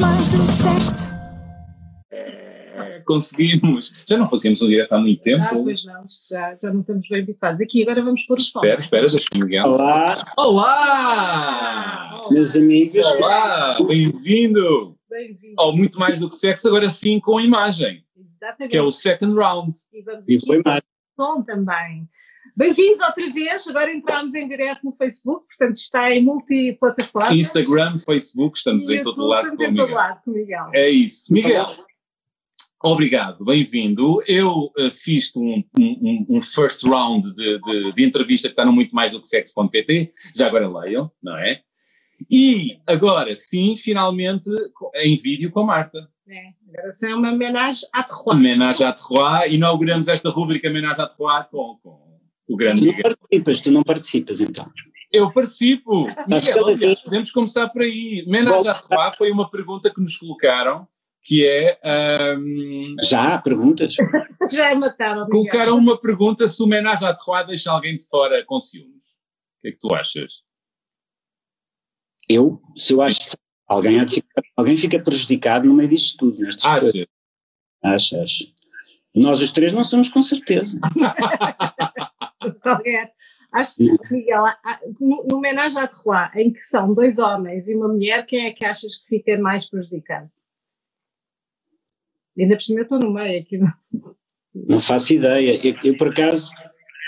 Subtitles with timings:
[0.00, 1.06] mais do que sexo.
[3.04, 3.94] Conseguimos.
[4.08, 5.42] Já não fazíamos um direto há muito tempo.
[5.42, 7.60] Ah, pois não, já, já não estamos bem habituados.
[7.60, 8.58] Aqui agora vamos pôr o som.
[8.58, 9.64] Espera, espera, deixa que Miguel.
[9.66, 12.26] Olá, Olá!
[12.30, 13.06] meus amigos.
[13.06, 13.76] Olá!
[13.86, 14.96] Bem-vindo!
[15.08, 15.54] Bem-vindo.
[15.56, 18.70] Ao muito mais do que sexo, agora sim com imagem, Exatamente.
[18.72, 19.72] que é o second round.
[19.92, 20.82] E vamos E aqui foi mais.
[21.14, 22.08] som também.
[22.58, 23.68] Bem-vindos outra vez.
[23.68, 27.36] Agora entramos em direto no Facebook, portanto está em multiplataforma.
[27.36, 30.70] Instagram, Facebook, estamos E em todo lado estamos com em todo lado com Miguel.
[30.72, 31.30] É isso.
[31.30, 31.66] Miguel,
[32.82, 34.22] obrigado, bem-vindo.
[34.26, 38.72] Eu eh, fiz um, um, um first round de, de, de entrevista que está no
[38.72, 41.60] muito mais do que sexo.pt, já agora leiam, não é?
[42.30, 44.48] E agora sim, finalmente,
[44.94, 46.08] em vídeo com a Marta.
[46.26, 48.38] É, agora são uma homenagem à Terroir.
[48.38, 52.05] Homenagem à Terroir, inauguramos esta rúbrica Homenagem à Terroir com, com
[52.48, 53.02] o grande Tu não Miguel.
[53.16, 54.70] participas, tu não participas então.
[55.12, 56.06] Eu participo.
[56.28, 58.24] Miguel, aliás, podemos começar por aí.
[58.26, 60.86] Homenagem à foi uma pergunta que nos colocaram,
[61.22, 61.78] que é...
[61.84, 63.94] ahm, Já há perguntas?
[64.52, 65.26] Já mataram.
[65.28, 69.04] Colocaram uma pergunta se o homenagem à Terroir deixa alguém de fora com ciúmes.
[69.58, 70.32] O que é que tu achas?
[72.28, 73.36] Eu, se eu acho que
[73.68, 76.40] alguém, ficar- alguém fica prejudicado no meio disto tudo.
[76.42, 77.06] Nestas Ah, coisas.
[77.84, 78.44] Acho, acho.
[79.14, 80.78] Nós os três não somos com certeza.
[82.62, 83.12] Salguete.
[83.52, 84.44] Acho que, Miguel,
[85.00, 88.64] no, homenagem à Terroir, em que são dois homens e uma mulher, quem é que
[88.64, 90.30] achas que fica mais prejudicado?
[92.38, 93.58] Ainda por cima eu estou no meio aqui.
[94.54, 95.58] Não faço ideia.
[95.66, 96.50] Eu, eu, por acaso,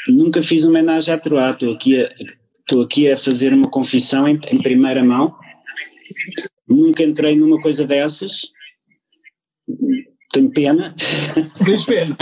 [0.09, 1.51] nunca fiz homenagem à Troá.
[1.51, 2.11] Estou aqui a,
[2.61, 5.37] estou aqui a fazer uma confissão em, em primeira mão.
[6.67, 8.53] Nunca entrei numa coisa dessas.
[10.31, 10.95] Tenho pena.
[11.65, 12.17] Tens pena.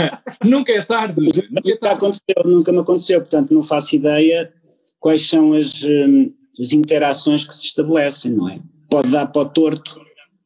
[0.44, 1.20] Nunca é tarde.
[1.50, 1.96] Nunca é tarde.
[1.96, 4.52] aconteceu, nunca me aconteceu, portanto não faço ideia
[5.00, 8.60] quais são as, hum, as interações que se estabelecem, não é?
[8.90, 9.98] Pode dar para o torto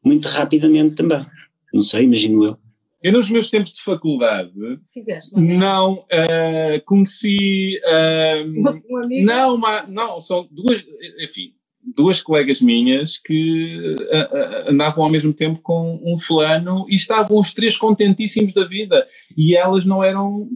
[0.05, 1.25] muito rapidamente também.
[1.73, 2.59] Não sei, imagino eu.
[3.03, 4.53] Eu, nos meus tempos de faculdade,
[4.93, 7.81] Fizeste, não não ah, conheci.
[7.87, 9.27] ah, Um, um amigo?
[9.27, 10.85] não, uma, não, são duas.
[11.23, 16.95] Enfim, duas colegas minhas que ah, ah, andavam ao mesmo tempo com um fulano e
[16.95, 19.07] estavam os três contentíssimos da vida.
[19.37, 20.49] E elas não eram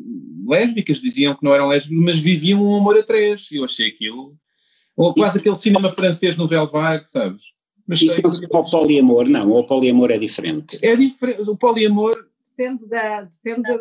[0.46, 3.50] lésbicas, diziam que não eram lésbicas, mas viviam um amor a três.
[3.50, 4.34] E eu achei aquilo.
[4.96, 7.42] Ou quase aquele cinema francês no Vague, sabes?
[7.86, 10.78] Mas Isso não se chama o poliamor, não, o poliamor é diferente.
[10.80, 11.42] é diferente.
[11.42, 12.14] O poliamor
[12.56, 13.22] Depende da.
[13.22, 13.78] Depende da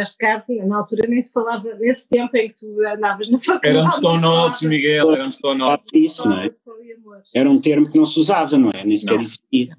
[0.00, 3.76] este caso, na altura nem se falava, nesse tempo em que tu andavas na faculdade.
[3.76, 5.86] éramos tão novos, Miguel, éramos tão novos.
[5.92, 6.50] Disso, não é?
[7.34, 8.84] Era um termo que não se usava, não é?
[8.84, 9.76] Nem sequer existia.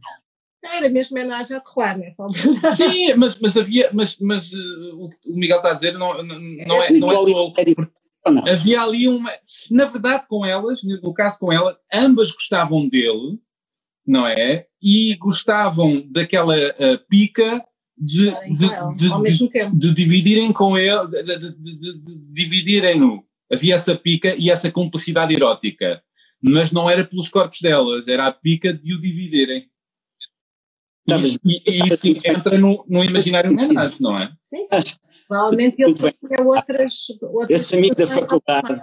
[0.63, 2.69] Era mesmo homenagem a Terroir nessa altura.
[2.72, 6.24] Sim, mas, mas havia, mas, mas uh, o que o Miguel está a dizer não,
[6.24, 7.53] não, não é, não é só,
[8.47, 9.30] havia ali uma,
[9.69, 13.38] na verdade com elas, no caso com ela, ambas gostavam dele,
[14.08, 14.66] não é?
[14.81, 17.63] E gostavam daquela uh, pica
[17.98, 18.68] de, de,
[18.98, 19.78] de- ao mesmo tempo.
[19.78, 23.24] de dividirem com ele, de, de- de- de- de dividirem-no.
[23.52, 26.02] Havia essa pica e essa complicidade erótica.
[26.42, 29.70] Mas não era pelos corpos delas, era a pica de o dividirem.
[31.08, 34.31] Tá Isso- e, e isso entra no, no imaginário menado, não é?
[34.42, 34.96] Sim, sim.
[35.28, 36.12] Provavelmente ele tinha
[36.46, 37.06] outras.
[37.22, 38.81] outras Esse amigo da faculdade,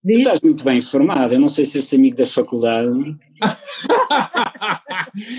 [0.00, 0.02] passar.
[0.02, 0.18] tu Diz?
[0.18, 1.34] estás muito bem informado.
[1.34, 2.88] Eu não sei se esse amigo da faculdade.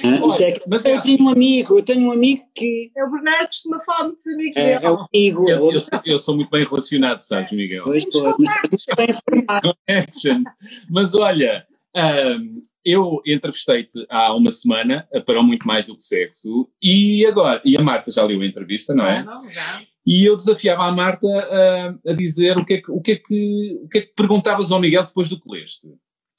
[0.03, 0.27] hã?
[0.27, 3.11] Isto é que- mas eu tenho um amigo, eu tenho um amigo que É o
[3.11, 5.49] Bernardo costuma falar muitos amigos é, é um amigo.
[5.49, 7.83] é eu, outro- eu sou, eu sou muito bem relacionado, sabes, Miguel?
[7.85, 9.77] Pois, pô, mas estás muito bem informado.
[9.87, 10.49] Connections.
[10.89, 11.65] Mas olha,
[11.95, 17.25] ahm, eu entrevistei-te há uma semana eh, para o muito mais do que sexo e
[17.25, 19.19] agora, e a Marta já leu a entrevista, não é?
[19.19, 19.81] Ah, não, já.
[20.05, 23.15] E eu desafiava a Marta ah, a dizer o que, é que, o, que é
[23.15, 25.87] que, o que é que perguntavas ao Miguel depois do que leste.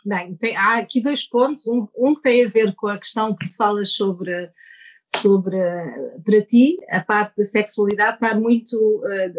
[0.04, 1.66] Bem, tem- há aqui dois pontos.
[1.66, 4.50] Um, um que tem a ver com a questão que falas sobre,
[5.16, 5.56] sobre,
[6.24, 9.32] para ti, a parte da sexualidade está muito, eh,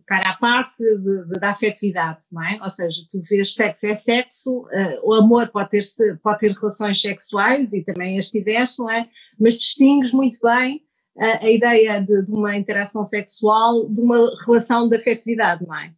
[0.00, 2.58] está à parte de- de- da afetividade, não é?
[2.62, 5.82] Ou seja, tu vês sexo é sexo, eh, o amor pode ter,
[6.22, 9.08] pode ter relações sexuais e também as tiveste, não é?
[9.38, 10.80] Mas distingues muito bem
[11.18, 15.92] a, a ideia de, de uma interação sexual de uma relação de afetividade, não é?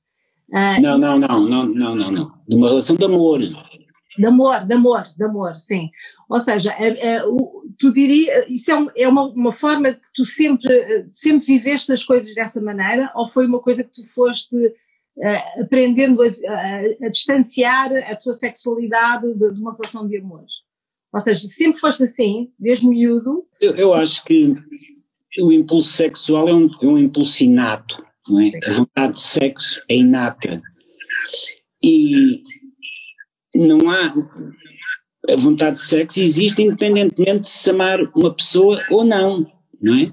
[0.81, 2.32] Não, não, não, não, não, não, não.
[2.49, 3.38] De uma relação de amor.
[4.19, 5.91] De amor, de amor, de amor, sim.
[6.29, 10.00] Ou seja, é, é, o- tu diria, isso é, um- é uma, uma forma que
[10.15, 14.56] tu sempre, sempre viveste as coisas dessa maneira, ou foi uma coisa que tu foste
[15.20, 20.44] eh, aprendendo a, a- a distanciar a tua sexualidade de, de uma relação de amor?
[21.12, 24.55] Ou seja, sempre foste assim, desde miúdo, Eu, eu acho que
[25.41, 28.50] o impulso sexual é um, é um impulso inato, não é?
[28.67, 30.61] A vontade de sexo é inata.
[31.82, 32.43] E
[33.55, 34.15] não há.
[35.29, 39.45] a vontade de sexo existe independentemente de se amar uma pessoa ou não,
[39.81, 40.05] não é?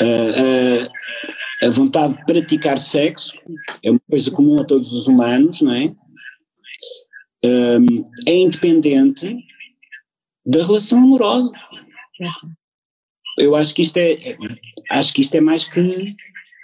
[0.00, 3.32] Uh, uh, a vontade de praticar sexo
[3.82, 5.94] é uma coisa comum a todos os humanos, não é?
[7.44, 9.36] Um, é independente
[10.44, 11.52] da relação amorosa.
[13.38, 14.36] Eu acho que isto é,
[14.90, 15.80] acho que isto é mais que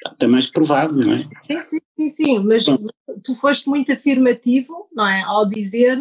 [0.06, 1.18] está mais provado, não é?
[1.18, 2.86] Sim, sim, sim, sim, mas Bom.
[3.22, 5.22] tu foste muito afirmativo, não é?
[5.22, 5.98] Ao dizer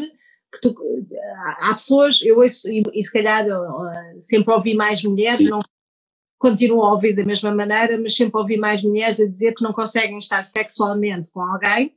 [0.51, 0.75] que tu,
[1.61, 3.45] há pessoas, eu ouço, e, e se calhar
[4.19, 5.59] sempre ouvi mais mulheres, não
[6.39, 9.73] continuo a ouvir da mesma maneira, mas sempre ouvi mais mulheres a dizer que não
[9.73, 11.93] conseguem estar sexualmente com alguém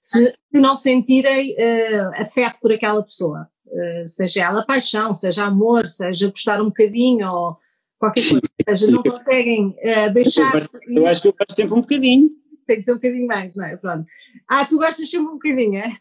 [0.00, 3.48] se, se não sentirem uh, afeto por aquela pessoa.
[3.66, 7.58] Uh, seja ela paixão, seja amor, seja gostar um bocadinho ou
[7.98, 8.42] qualquer coisa.
[8.68, 10.54] Ou seja, não conseguem uh, deixar.
[10.86, 12.30] Eu, eu acho que eu gosto sempre um bocadinho.
[12.66, 13.76] Tem que ser um bocadinho mais, não é?
[13.76, 14.04] Pronto.
[14.48, 15.96] Ah, tu gostas sempre um bocadinho, é?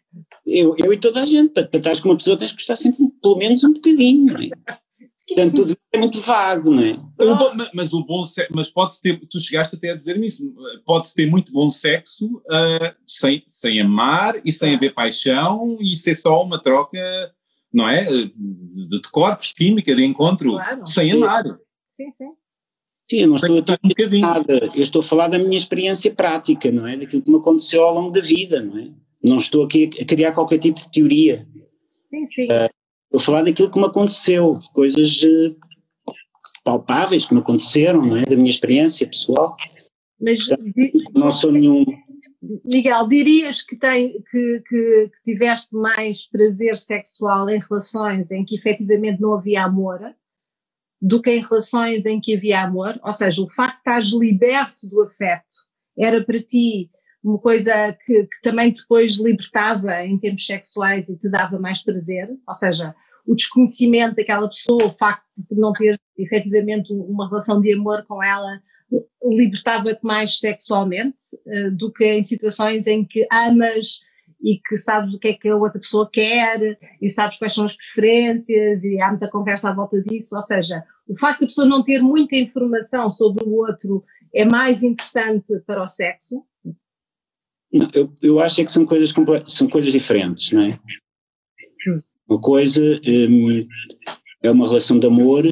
[0.46, 1.54] Eu, eu e toda a gente.
[1.54, 4.40] Para, para estar com uma pessoa tens que gostar sempre pelo menos um bocadinho, não
[4.40, 4.50] é?
[5.28, 6.94] Portanto, tudo é muito vago, não é?
[7.18, 10.54] Bom, mas o bom sexo, mas pode-se ter, tu chegaste até a dizer-me isso,
[10.86, 16.16] pode-se ter muito bom sexo uh, sem, sem amar e sem haver paixão e ser
[16.16, 17.00] só uma troca,
[17.74, 18.04] não é?
[18.04, 20.86] De, de corpos, química, de encontro, claro.
[20.86, 21.44] sem amar.
[21.96, 22.32] Sim, sim.
[23.10, 26.14] Sim, eu não estou a dizer um nada, eu estou a falar da minha experiência
[26.14, 26.98] prática, não é?
[26.98, 28.92] Daquilo que me aconteceu ao longo da vida, não é?
[29.24, 31.48] Não estou aqui a criar qualquer tipo de teoria.
[32.10, 32.46] Sim, sim.
[32.46, 32.70] Uh,
[33.06, 35.56] Estou a falar daquilo que me aconteceu, coisas uh,
[36.64, 38.24] palpáveis que me aconteceram, não é?
[38.24, 39.56] Da minha experiência pessoal.
[40.20, 40.74] Mas Portanto,
[41.14, 41.86] não sou nenhum.
[42.66, 48.56] Miguel, dirias que, tem, que, que, que, tiveste mais prazer sexual em relações em que
[48.56, 50.00] efetivamente não havia amor
[51.02, 53.00] do que em relações em que havia amor?
[53.04, 55.56] Ou seja, o facto de estás liberto do afeto
[55.98, 56.90] era para ti
[57.24, 62.30] uma coisa que, que, também depois libertava em termos sexuais e te dava mais prazer,
[62.48, 62.94] ou seja,
[63.26, 68.24] o desconhecimento daquela pessoa, o facto de não ter efetivamente uma relação de amor com
[68.24, 68.62] ela,
[69.24, 74.00] libertava-te mais sexualmente uh, do que em situações em que amas
[74.46, 77.66] e que sabes o que é que a outra pessoa quer e sabes quais são
[77.66, 81.48] as preferências e há muita conversa à volta disso, ou seja, o facto de a
[81.48, 84.04] pessoa não ter muita informação sobre o outro
[84.34, 86.46] é mais interessante para o sexo,
[87.74, 89.14] não, eu, eu acho é que são coisas,
[89.48, 90.80] são coisas diferentes, não é?
[92.30, 93.68] Uma coisa um,
[94.42, 95.44] é uma relação de amor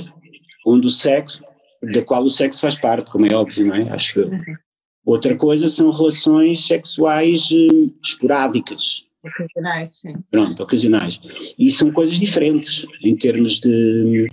[0.66, 1.44] onde o sexo,
[1.82, 3.90] da qual o sexo faz parte, como é óbvio, não é?
[3.90, 4.32] Acho eu.
[5.06, 9.06] Outra coisa são relações sexuais um, esporádicas.
[9.24, 10.16] Ocasionais, sim.
[10.30, 11.20] Pronto, ocasionais.
[11.58, 14.28] E são coisas diferentes em termos de,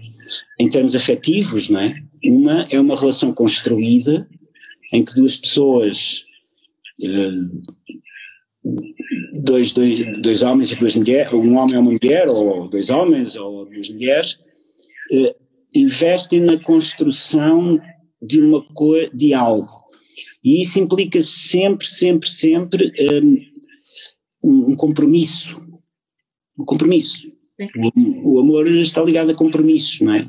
[0.59, 1.95] em termos afetivos, não é?
[2.25, 4.29] Uma é uma relação construída
[4.93, 6.25] em que duas pessoas
[9.43, 13.37] dois, dois, dois homens e duas mulheres, um homem e uma mulher, ou dois homens
[13.37, 14.39] ou duas mulheres,
[15.13, 15.35] uh,
[15.75, 17.81] investem na construção
[18.21, 19.80] de uma coisa, de algo.
[20.43, 22.93] E isso implica sempre, sempre, sempre
[24.43, 25.55] um, um compromisso.
[26.59, 27.31] Um compromisso.
[27.95, 30.27] O, o, amor está ligado a compromissos, não é?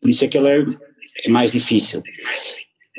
[0.00, 0.64] Por isso é que ele é,
[1.24, 2.02] é mais difícil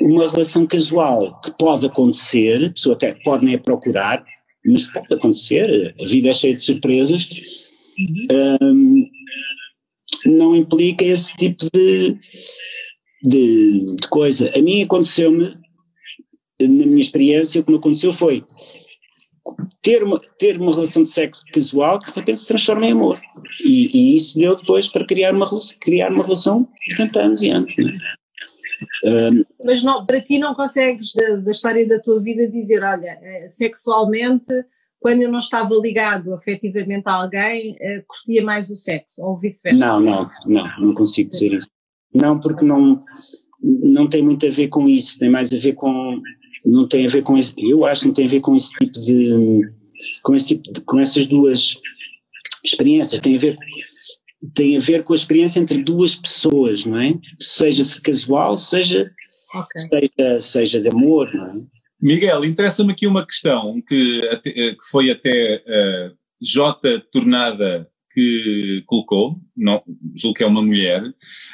[0.00, 4.24] uma relação casual que pode acontecer, a pessoa até pode nem procurar,
[4.64, 7.28] mas pode acontecer, a vida é cheia de surpresas,
[8.62, 9.04] um,
[10.26, 12.16] não implica esse tipo de,
[13.22, 14.50] de, de coisa.
[14.54, 15.56] A mim aconteceu-me,
[16.60, 18.44] na minha experiência, o que me aconteceu foi
[19.82, 23.20] ter uma, ter uma relação de sexo casual que de repente se transforma em amor.
[23.64, 25.46] E, e isso deu depois para criar uma,
[25.80, 27.76] criar uma relação de 30 anos e anos.
[27.76, 27.96] Né?
[29.64, 33.46] Mas não, para ti não consegues, da, da, história da tua vida, dizer, olha, eh,
[33.48, 34.46] sexualmente,
[34.98, 39.78] quando eu não estava ligado afetivamente a alguém, uh, curtia mais o sexo, ou vice-versa?
[39.78, 41.68] Não, não, não, não consigo dizer isso.
[42.12, 43.02] Não, porque não,
[43.62, 46.20] não tem muito a ver com isso, tem mais a ver com,
[46.66, 48.72] não tem a ver com esse, eu acho que não tem a ver com esse
[48.72, 49.60] tipo de,
[50.22, 51.76] com, esse tipo de, com essas duas
[52.64, 53.56] experiências, tem a ver
[54.54, 57.14] tem a ver com a experiência entre duas pessoas, não é?
[57.40, 59.10] Seja se casual, seja,
[59.54, 60.10] okay.
[60.16, 61.76] seja, seja de amor, não é?
[62.00, 67.00] Miguel, interessa-me aqui uma questão que, eh, que foi até uh, J.
[67.10, 69.82] Tornada que colocou, não,
[70.14, 71.12] julgo que é uma mulher, um,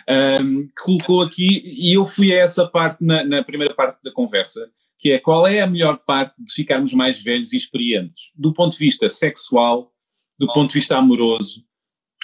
[0.09, 4.12] ehm, que colocou aqui, e eu fui a essa parte na, na, primeira parte da
[4.12, 4.71] conversa,
[5.03, 8.73] que é qual é a melhor parte de ficarmos mais velhos e experientes, do ponto
[8.73, 9.93] de vista sexual,
[10.39, 11.65] do ponto de vista amoroso,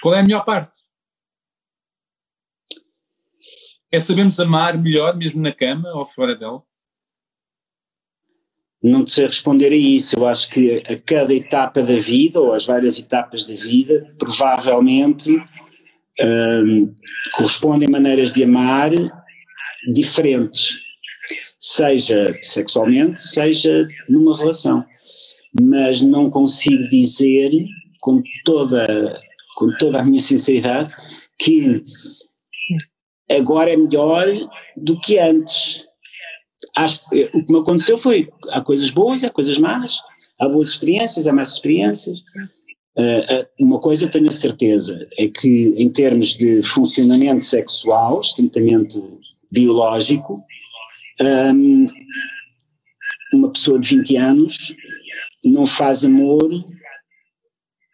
[0.00, 0.78] qual é a melhor parte?
[3.90, 6.62] É sabermos amar melhor mesmo na cama ou fora dela?
[8.80, 10.16] não sei responder a isso.
[10.16, 15.30] Eu acho que a cada etapa da vida, ou as várias etapas da vida, provavelmente
[16.20, 16.94] um,
[17.32, 18.92] correspondem maneiras de amar
[19.92, 20.87] diferentes,
[21.58, 24.84] seja sexualmente, seja numa relação.
[25.60, 27.50] Mas não consigo dizer
[28.00, 29.20] com toda,
[29.56, 30.94] com toda a minha sinceridade
[31.38, 31.84] que
[33.30, 34.26] agora é melhor
[34.76, 35.84] do que antes.
[36.76, 37.00] Acho,
[37.32, 39.98] o que me aconteceu foi, há coisas boas, há coisas más,
[40.38, 42.20] há boas experiências, há más experiências.
[42.96, 49.00] Uh, uma coisa tenho a certeza, é que em termos de funcionamento sexual, estritamente
[49.50, 50.42] biológico,
[51.20, 51.88] um,
[53.32, 54.74] uma pessoa de 20 anos
[55.44, 56.48] não faz amor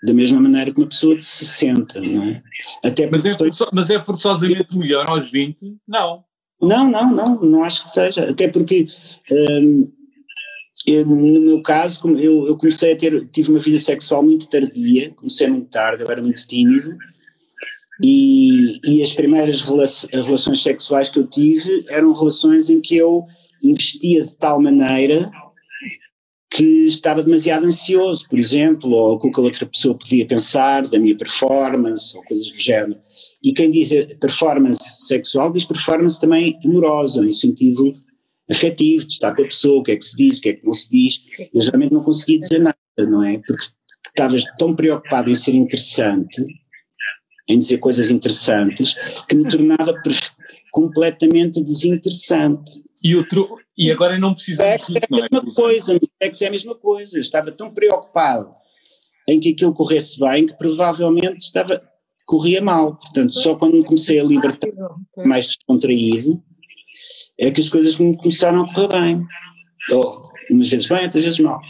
[0.05, 2.43] da mesma maneira que uma pessoa de 60, não é?
[2.85, 3.69] Até mas, é estou...
[3.73, 5.57] mas é forçosamente melhor aos 20?
[5.89, 6.25] Não.
[6.61, 8.31] Não, não, não, não acho que seja.
[8.31, 8.87] Até porque,
[9.31, 9.91] hum,
[10.87, 15.11] eu, no meu caso, eu, eu comecei a ter, tive uma vida sexual muito tardia,
[15.11, 16.97] comecei muito tarde, eu era muito tímido,
[18.03, 23.25] e, e as primeiras relações sexuais que eu tive eram relações em que eu
[23.63, 25.31] investia de tal maneira
[26.55, 30.87] que estava demasiado ansioso, por exemplo, ou com o que a outra pessoa podia pensar
[30.87, 32.97] da minha performance, ou coisas do género.
[33.43, 37.93] E quem diz performance sexual diz performance também amorosa, no sentido
[38.49, 40.53] afetivo, de estar com a pessoa, o que é que se diz, o que é
[40.53, 41.23] que não se diz.
[41.53, 43.41] Eu geralmente não conseguia dizer nada, não é?
[43.45, 43.65] Porque
[44.07, 46.41] estavas tão preocupado em ser interessante,
[47.49, 48.95] em dizer coisas interessantes,
[49.29, 49.95] que me tornava
[50.73, 52.83] completamente desinteressante.
[53.03, 53.47] E, o tru...
[53.77, 55.55] e agora não precisamos disso, é a mesma é?
[55.55, 57.21] coisa, no sexo é a mesma coisa.
[57.21, 58.51] Estava tão preocupado
[59.29, 61.81] em que aquilo corresse bem que provavelmente estava
[62.27, 62.97] corria mal.
[62.97, 64.71] Portanto, só quando me comecei a libertar
[65.25, 66.43] mais descontraído
[67.39, 69.19] é que as coisas me começaram a correr bem.
[69.93, 70.15] Ou,
[70.51, 71.61] umas vezes bem, outras vezes mal.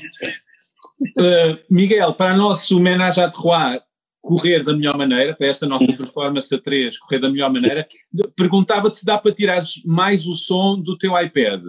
[1.18, 3.80] Uh, Miguel, para o nosso homenagem à Trois,
[4.24, 7.86] correr da melhor maneira, para esta nossa performance a 3 correr da melhor maneira,
[8.34, 11.62] perguntava-te se dá para tirar mais o som do teu iPad.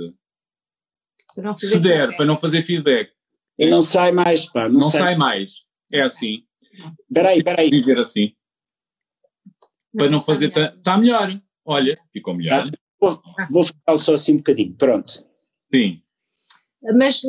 [1.57, 2.15] Se der, feedback.
[2.15, 3.11] para não fazer feedback.
[3.59, 4.69] E não sai mais, pá.
[4.69, 5.01] Não, não sai.
[5.01, 5.15] sai.
[5.17, 5.63] mais.
[5.91, 6.43] É assim.
[7.09, 7.69] Espera aí, espera aí.
[7.69, 8.31] Dizer assim.
[9.93, 10.47] Não, para não, fazer.
[10.47, 11.37] Está melhor.
[11.65, 12.71] Olha, ficou melhor.
[12.71, 12.77] Tá.
[12.99, 13.21] Vou,
[13.51, 14.73] vou falar só assim um bocadinho.
[14.75, 15.11] Pronto.
[15.73, 16.01] Sim.
[16.93, 17.21] Mas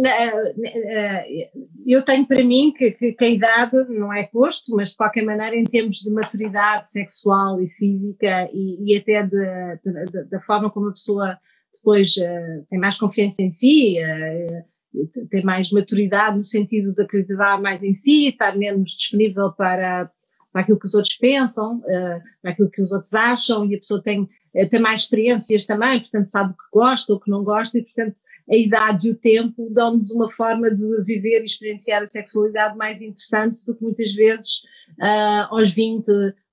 [1.87, 5.25] eu tenho para mim que, que, que, a idade não é posto, mas de qualquer
[5.25, 10.71] maneira, em termos de maturidade sexual e física e, e até de, de, da forma
[10.71, 11.39] como a pessoa
[11.87, 17.61] depois uh, tem mais confiança em si, uh, tem mais maturidade no sentido de acreditar
[17.61, 20.11] mais em si, estar menos disponível para,
[20.53, 23.79] para aquilo que os outros pensam, uh, para aquilo que os outros acham, e a
[23.79, 24.29] pessoa tem,
[24.71, 27.83] tem mais experiências também, portanto sabe o que gosta ou o que não gosta, e
[27.83, 28.17] portanto
[28.50, 33.03] a idade e o tempo dão-nos uma forma de viver e experienciar a sexualidade mais
[33.03, 34.59] interessante do que muitas vezes
[35.00, 36.07] uh, aos 20,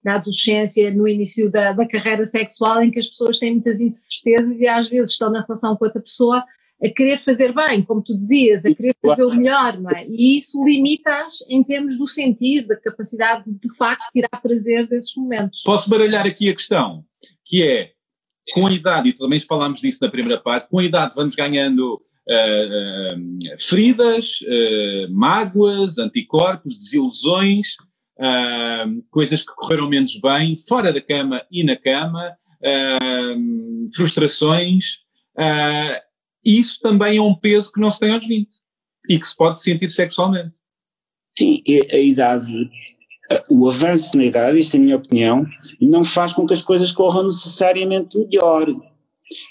[0.04, 4.60] na adolescência, no início da, da, carreira sexual, em que as pessoas têm muitas incertezas
[4.60, 6.44] e às vezes estão na relação com outra pessoa
[6.84, 10.06] a querer fazer bem, como tu dizias, a querer fazer o melhor, não é?
[10.10, 15.16] E isso limita-as em termos do sentir, da capacidade de, de facto tirar prazer desses
[15.16, 15.62] momentos.
[15.64, 17.06] Posso baralhar aqui a questão,
[17.46, 17.93] que é,
[18.52, 22.02] com a idade, e também falámos disso na primeira parte, com a idade vamos ganhando
[22.28, 27.76] uh, uh, feridas, uh, mágoas, anticorpos, desilusões,
[29.10, 32.38] coisas que correram menos bem, fora da cama e na cama,
[33.96, 35.00] frustrações.
[36.46, 38.48] isso também é um peso que não se tem aos 20
[39.10, 40.54] e que se pode sentir sexualmente.
[41.38, 42.70] Sim, a idade
[43.50, 45.46] o avanço na idade, isto é a minha opinião,
[45.82, 48.68] não faz com que as coisas corram necessariamente melhor.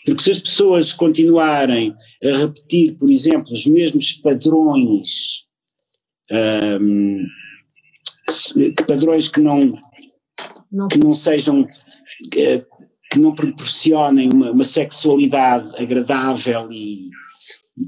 [0.04, 5.44] Porque se as pessoas continuarem a repetir, por exemplo, os mesmos padrões,
[6.80, 7.26] um,
[8.54, 9.72] que, padrões que não,
[10.70, 10.88] não.
[10.88, 11.66] que não sejam,
[12.30, 12.64] que,
[13.10, 17.10] que não proporcionem uma, uma sexualidade agradável e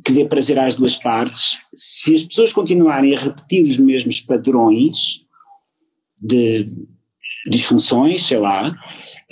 [0.04, 5.24] que dê prazer às duas partes, se as pessoas continuarem a repetir os mesmos padrões,
[6.25, 6.66] de
[7.47, 8.75] disfunções, sei lá,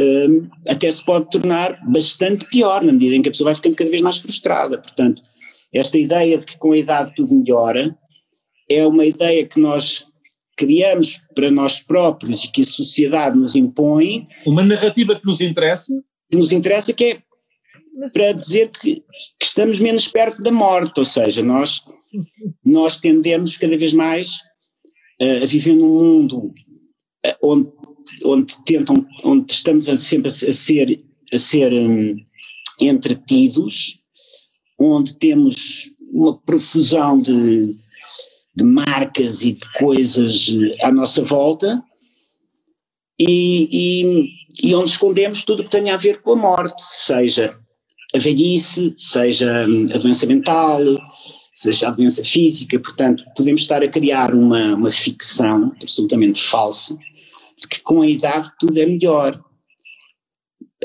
[0.00, 3.76] um, até se pode tornar bastante pior, na medida em que a pessoa vai ficando
[3.76, 4.78] cada vez mais frustrada.
[4.78, 5.22] Portanto,
[5.72, 7.96] esta ideia de que com a idade tudo melhora
[8.68, 10.06] é uma ideia que nós
[10.56, 14.28] criamos para nós próprios e que a sociedade nos impõe.
[14.46, 15.92] Uma narrativa que nos interessa?
[16.30, 17.22] Que nos interessa, que é
[18.12, 18.96] para dizer que,
[19.38, 21.82] que estamos menos perto da morte, ou seja, nós,
[22.64, 24.38] nós tendemos cada vez mais
[25.42, 26.52] a viver num mundo
[27.42, 27.70] onde,
[28.24, 32.16] onde tentam, onde estamos sempre a ser, a ser um,
[32.80, 33.98] entretidos,
[34.78, 37.74] onde temos uma profusão de,
[38.54, 40.48] de marcas e de coisas
[40.82, 41.82] à nossa volta
[43.18, 43.68] e,
[44.62, 47.56] e, e onde escondemos tudo o que tenha a ver com a morte, seja
[48.14, 50.80] a velhice, seja a doença mental,
[51.54, 56.98] seja a doença física, portanto, podemos estar a criar uma, uma ficção absolutamente falsa
[57.68, 59.42] que com a idade tudo é melhor.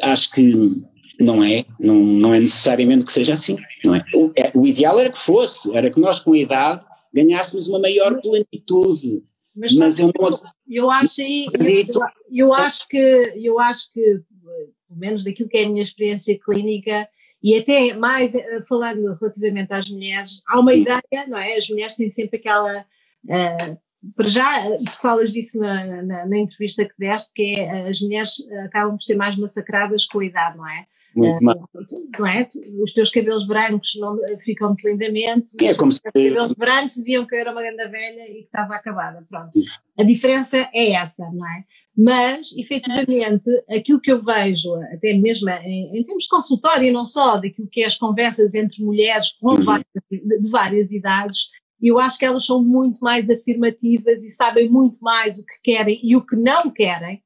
[0.01, 0.53] Acho que
[1.19, 4.05] não é, não, não é necessariamente que seja assim, não é?
[4.13, 7.79] O, é, o ideal era que fosse, era que nós com a idade ganhássemos uma
[7.79, 9.23] maior plenitude,
[9.55, 14.21] mas, mas eu não eu acho aí, eu, eu, acho que eu acho que
[14.87, 17.07] pelo menos daquilo que é a minha experiência clínica
[17.41, 21.55] e até mais eh, falando relativamente às mulheres, há uma ideia, não é?
[21.55, 23.77] As mulheres têm sempre aquela uh,
[24.15, 28.33] para já, tu falas disso na, na, na, entrevista que deste, que é as mulheres
[28.65, 30.85] acabam por ser mais massacradas com a idade, não é?
[31.15, 31.67] Muito uh,
[32.19, 32.47] não é?
[32.83, 35.97] Os teus cabelos brancos não, ficam muito lindamente, é como se...
[35.97, 39.51] os cabelos brancos diziam que eu era uma grande velha e que estava acabada, pronto.
[39.97, 41.63] A diferença é essa, não é?
[41.97, 47.03] Mas, efetivamente, aquilo que eu vejo, até mesmo em, em termos de consultório, e não
[47.03, 49.65] só, daquilo que é as conversas entre mulheres com uhum.
[49.65, 51.49] várias, de várias idades,
[51.81, 55.99] eu acho que elas são muito mais afirmativas e sabem muito mais o que querem
[56.03, 57.21] e o que não querem,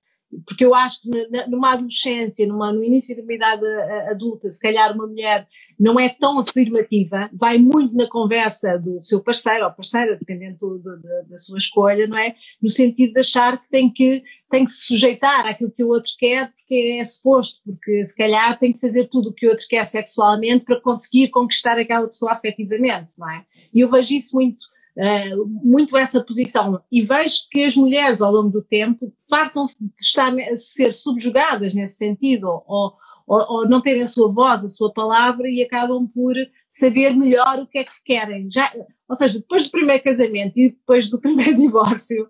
[0.46, 1.10] porque eu acho que
[1.48, 3.66] numa adolescência, numa, no início de uma idade
[4.10, 5.48] adulta, se calhar uma mulher
[5.80, 10.80] não é tão afirmativa, vai muito na conversa do seu parceiro ou parceira, dependendo do,
[10.80, 12.36] do, da sua escolha, não é?
[12.62, 16.12] No sentido de achar que tem que, tem que se sujeitar àquilo que o outro
[16.18, 19.66] quer, porque é suposto, porque se calhar tem que fazer tudo o que o outro
[19.68, 23.44] quer sexualmente para conseguir conquistar aquela pessoa afetivamente, não é?
[23.74, 28.32] E eu vejo isso muito uh, muito essa posição e vejo que as mulheres ao
[28.32, 32.96] longo do tempo fartam-se de estar a ser subjugadas nesse sentido ou,
[33.28, 36.34] ou, ou, não terem a sua voz, a sua palavra e acabam por
[36.70, 38.50] saber melhor o que é que querem.
[38.52, 38.72] Já,
[39.08, 42.28] ou seja, depois do primeiro casamento e depois do primeiro divórcio,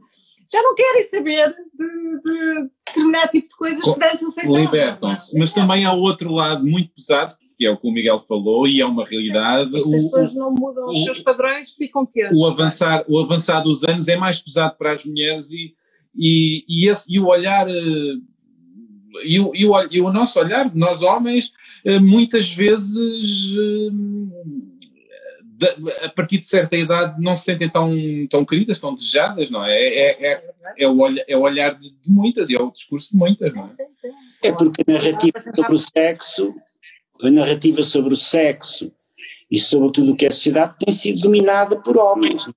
[0.51, 4.61] já não querem saber de, de determinado tipo de coisas que antes aceitavam.
[4.61, 5.39] Libertam-se.
[5.39, 8.81] Mas também há outro lado muito pesado, que é o que o Miguel falou, e
[8.81, 9.69] é uma realidade.
[9.83, 12.35] Sim, se as pessoas não mudam o, os seus padrões, ficam piores.
[12.35, 15.75] O avançar, o avançar dos anos é mais pesado para as mulheres e,
[16.15, 17.69] e, e, esse, e o olhar.
[17.69, 18.15] Eh,
[19.25, 21.51] e o, e, o, e o nosso olhar, nós homens,
[21.85, 23.55] eh, muitas vezes
[25.61, 27.93] eh, a partir de certa idade não se sentem tão,
[28.27, 29.71] tão queridas, tão desejadas, não é?
[29.71, 33.19] É, é, é, o, olhar, é o olhar de muitas e é o discurso de
[33.19, 33.69] muitas, não é?
[34.41, 36.55] É porque a narrativa sobre o sexo
[37.23, 38.91] a narrativa sobre o sexo
[39.49, 42.47] e sobre tudo o que é sociedade tem sido dominada por homens.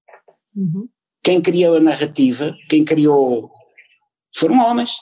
[0.54, 0.88] Uhum.
[1.22, 3.50] Quem criou a narrativa, quem criou,
[4.34, 4.98] foram homens.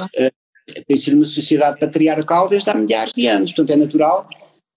[0.00, 4.28] Uh, tem sido uma sociedade patriarcal desde há milhares de anos, portanto é natural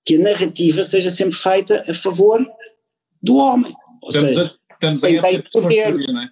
[0.06, 2.46] que a narrativa seja sempre feita a favor
[3.22, 3.74] do homem.
[4.02, 5.96] Ou estamos seja, a, estamos quem tem o poder.
[5.96, 6.28] É?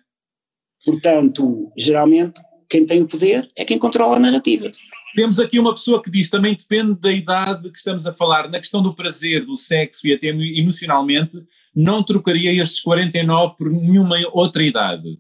[0.86, 4.72] Portanto, geralmente, quem tem o poder é quem controla a narrativa.
[5.15, 8.49] Temos aqui uma pessoa que diz também depende da idade que estamos a falar.
[8.49, 11.41] Na questão do prazer, do sexo e até emocionalmente,
[11.73, 15.17] não trocaria estes 49 por nenhuma outra idade.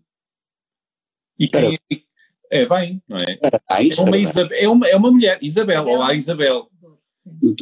[1.39, 2.01] E quem é,
[2.51, 3.39] é bem, não é?
[3.97, 5.85] É uma, Isabel, é uma, é uma mulher, Isabel.
[5.87, 6.69] Olá, Isabel.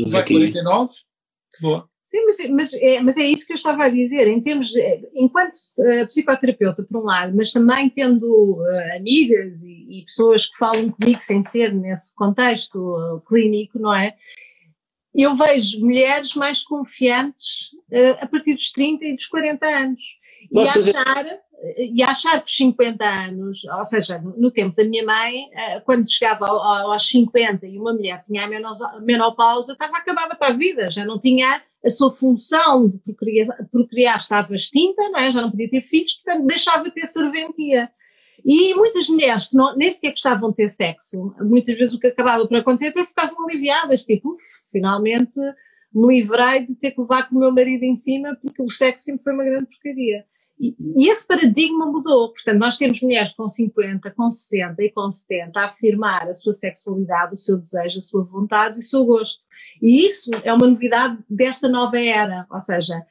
[0.10, 0.94] Vai 49?
[1.62, 1.90] Boa.
[2.14, 4.72] Sim, mas, mas, é, mas é isso que eu estava a dizer, em termos,
[5.16, 10.56] enquanto uh, psicoterapeuta, por um lado, mas também tendo uh, amigas e, e, pessoas que
[10.56, 14.14] falam comigo sem ser nesse contexto uh, clínico, não é?
[15.16, 17.72] Eu vejo mulheres mais confiantes
[18.22, 20.02] a partir dos 30 e dos 40 anos.
[20.52, 21.40] E achar,
[21.78, 25.50] e achar que os 50 anos, ou seja, no tempo da minha mãe,
[25.86, 30.90] quando chegava aos 50 e uma mulher tinha a menopausa, estava acabada para a vida,
[30.90, 35.32] já não tinha a sua função de procriar, procriar estava extinta, não é?
[35.32, 37.90] já não podia ter filhos, portanto deixava de ter serventia.
[38.46, 42.08] E muitas mulheres que não, nem sequer gostavam de ter sexo, muitas vezes o que
[42.08, 44.42] acabava por acontecer é que ficavam aliviadas, tipo, uf,
[44.72, 45.40] finalmente
[45.94, 49.06] me livrei de ter que levar com o meu marido em cima porque o sexo
[49.06, 50.26] sempre foi uma grande porcaria.
[50.60, 52.32] E, e, esse paradigma mudou.
[52.32, 56.54] Portanto, nós temos mulheres com 50, com 60 e com 70 a afirmar a sua
[56.54, 59.44] sexualidade, o seu desejo, a sua vontade e o seu gosto.
[59.82, 62.46] E isso é uma novidade desta nova era.
[62.50, 63.06] Ou seja,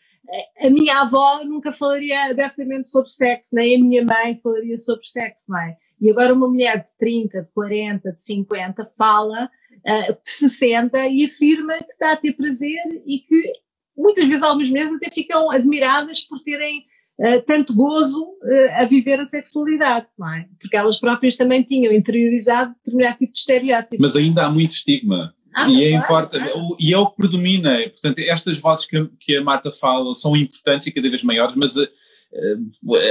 [0.60, 5.46] a minha avó nunca falaria abertamente sobre sexo, nem a minha mãe falaria sobre sexo,
[5.48, 5.76] não é?
[6.00, 11.26] E agora uma mulher de 30, de 40, de 50 fala uh, de 60 e
[11.26, 13.52] afirma que está a ter prazer e que
[13.96, 16.86] muitas vezes, algumas meses, até ficam admiradas por terem
[17.20, 20.48] uh, tanto gozo uh, a viver a sexualidade, não é?
[20.58, 23.96] Porque elas próprias também tinham interiorizado determinado tipo de estereótipo.
[24.00, 26.38] Mas ainda há muito estigma Ah, e, é importa,
[26.78, 27.78] e é o que predomina.
[27.90, 31.76] Portanto, estas vozes que, que a Marta fala são importantes e cada vez maiores, mas
[31.76, 31.88] uh,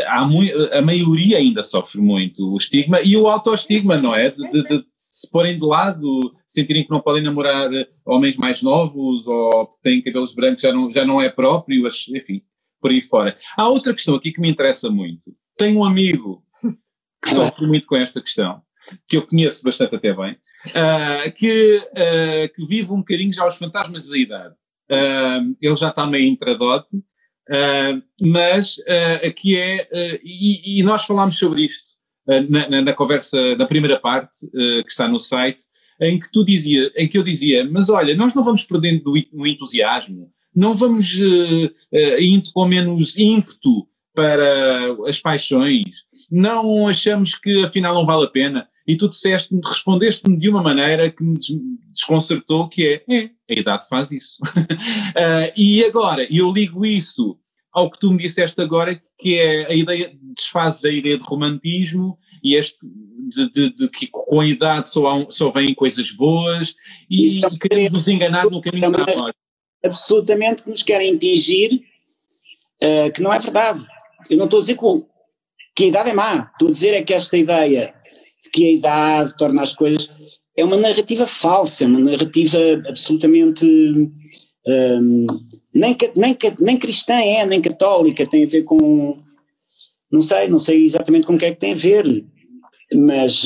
[0.07, 4.31] há muito, a maioria ainda sofre muito o estigma e o autoestigma, não é?
[4.31, 7.69] De, de, de, se porem de lado, sentirem que não podem namorar
[8.05, 12.41] homens mais novos ou que têm cabelos brancos, já não, já não é próprio, enfim,
[12.81, 13.35] por aí fora.
[13.55, 15.35] Há outra questão aqui que me interessa muito.
[15.55, 16.43] Tenho um amigo
[17.21, 18.61] que sofre muito com esta questão,
[19.07, 20.35] que eu conheço bastante até bem,
[20.69, 24.55] uh, que, uh, que vive um bocadinho já os fantasmas da idade.
[24.91, 26.97] Uh, ele já está meio intradote,
[28.21, 28.77] mas
[29.27, 29.89] aqui é,
[30.23, 31.85] e, e, nós falámos sobre isto
[32.49, 35.59] na, na, na, conversa da primeira parte, que está no site,
[35.99, 39.47] em que tu dizia, em que eu dizia, mas olha, nós não vamos perdendo o
[39.47, 41.13] entusiasmo, não vamos
[42.19, 48.67] indo com menos ímpeto para as paixões, não achamos que afinal não vale a pena.
[48.87, 51.37] E tu disseste, respondeste-me de uma maneira que me
[51.93, 54.37] desconcertou, que é, é, a idade faz isso.
[54.43, 57.37] uh, e agora, eu ligo isso
[57.71, 62.17] ao que tu me disseste agora, que é a ideia, desfazes a ideia de romantismo
[62.43, 62.77] e este,
[63.29, 66.75] de, de, de que com a idade só, há, só vêm coisas boas
[67.09, 69.37] e, e é queremos nos enganar no caminho da morte.
[69.83, 71.81] Absolutamente que nos querem impingir
[72.83, 73.85] uh, que não é verdade.
[74.29, 74.85] Eu não estou a dizer que,
[75.75, 77.93] que a idade é má, estou a dizer é que esta ideia
[78.43, 80.09] de que a idade torna as coisas.
[80.57, 83.65] É uma narrativa falsa, é uma narrativa absolutamente.
[84.67, 85.27] Um,
[85.73, 89.19] nem, nem, nem cristã é, nem católica, tem a ver com.
[90.11, 92.25] Não sei, não sei exatamente com o que é que tem a ver,
[92.93, 93.43] mas.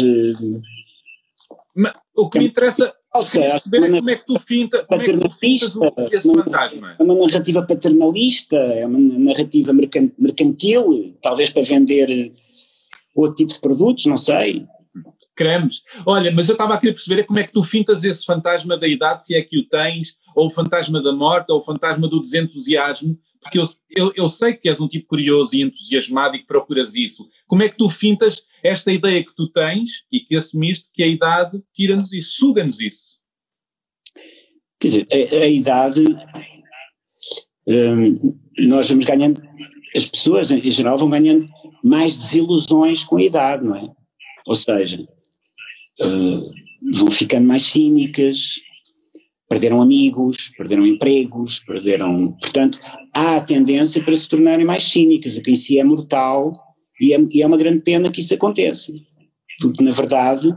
[1.75, 5.17] mas o que me interessa falsa, é como é que tu finta, como é que
[5.17, 5.75] tu fintas
[6.11, 6.95] esse fantasma?
[6.97, 9.73] É uma narrativa paternalista, é uma narrativa
[10.17, 12.33] mercantil, talvez para vender
[13.13, 14.65] outro tipo de produtos, não sei
[15.35, 15.83] cremes.
[16.05, 18.77] Olha, mas eu estava a querer perceber é como é que tu fintas esse fantasma
[18.77, 22.07] da idade, se é que o tens, ou o fantasma da morte, ou o fantasma
[22.07, 26.39] do desentusiasmo, porque eu, eu, eu sei que és um tipo curioso e entusiasmado e
[26.39, 27.29] que procuras isso.
[27.47, 31.07] Como é que tu fintas esta ideia que tu tens e que assumiste que a
[31.07, 33.19] idade tira-nos isso, suga-nos isso?
[34.79, 36.01] Quer dizer, a, a idade,
[37.67, 39.41] hum, nós vamos ganhando,
[39.95, 41.47] as pessoas em geral vão ganhando
[41.83, 43.87] mais desilusões com a idade, não é?
[44.47, 45.07] Ou seja,
[46.01, 46.51] uh,
[46.93, 48.59] vão ficando mais cínicas,
[49.47, 52.33] perderam amigos, perderam empregos, perderam.
[52.41, 52.79] Portanto,
[53.13, 56.53] há a tendência para se tornarem mais cínicas, o que em si é mortal
[56.99, 58.93] e é, e é uma grande pena que isso aconteça.
[59.59, 60.53] Porque, na verdade,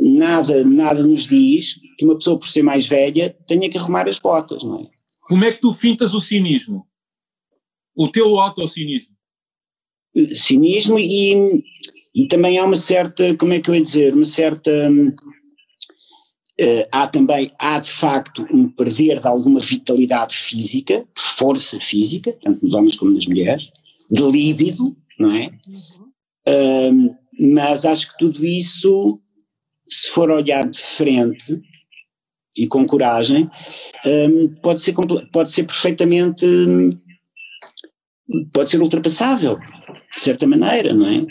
[0.00, 4.18] nada, nada nos diz que uma pessoa, por ser mais velha, tenha que arrumar as
[4.18, 4.90] botas, não é?
[5.22, 6.86] Como é que tu fintas o cinismo?
[7.94, 9.14] O teu autocinismo?
[10.28, 11.62] Cinismo e
[12.16, 14.70] e também há uma certa, como é que eu ia dizer, uma certa.
[16.58, 22.64] Uh, há também, há de facto um perder de alguma vitalidade física, força física, tanto
[22.64, 23.70] nos homens como nas mulheres,
[24.10, 25.50] de líbido, não é?
[26.48, 29.20] Uh, mas acho que tudo isso,
[29.86, 31.60] se for olhar de frente
[32.56, 33.50] e com coragem,
[34.06, 34.94] um, pode, ser,
[35.30, 36.46] pode ser perfeitamente.
[38.54, 41.26] pode ser ultrapassável, de certa maneira, não é?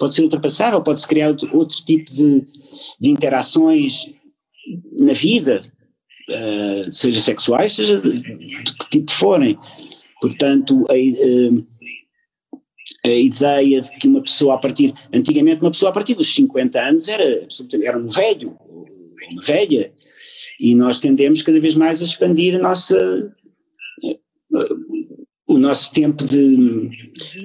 [0.00, 2.46] Pode ser ultrapassável, pode-se criar outro, outro tipo de,
[2.98, 4.06] de, interações
[4.98, 5.62] na vida,
[6.30, 8.22] uh, seja sexuais, seja de,
[8.78, 9.58] que tipo forem.
[10.22, 11.66] Portanto, a, uh,
[13.04, 16.80] a, ideia de que uma pessoa a partir, antigamente uma pessoa a partir dos 50
[16.80, 17.46] anos era,
[17.82, 18.56] era um velho,
[19.32, 19.92] uma velha,
[20.58, 23.34] e nós tendemos cada vez mais a expandir a nossa,
[25.46, 26.88] o nosso tempo de,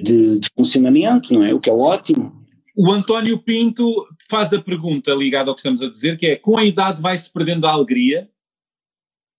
[0.02, 1.52] de, de, funcionamento, não é?
[1.52, 2.35] O que é ótimo.
[2.78, 6.58] O António Pinto faz a pergunta ligada ao que estamos a dizer, que é, com
[6.58, 8.28] a idade vai-se perdendo a alegria?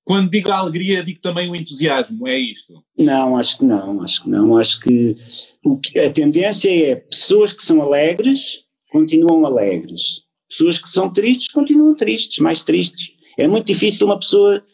[0.04, 2.84] Quando digo a alegria, digo também o entusiasmo, é isto?
[2.98, 4.58] Não, acho que não, acho que não.
[4.58, 5.16] Acho que,
[5.64, 10.24] o que a tendência é pessoas que são alegres continuam alegres.
[10.50, 13.12] Pessoas que são tristes continuam tristes, mais tristes.
[13.38, 14.66] É muito difícil uma pessoa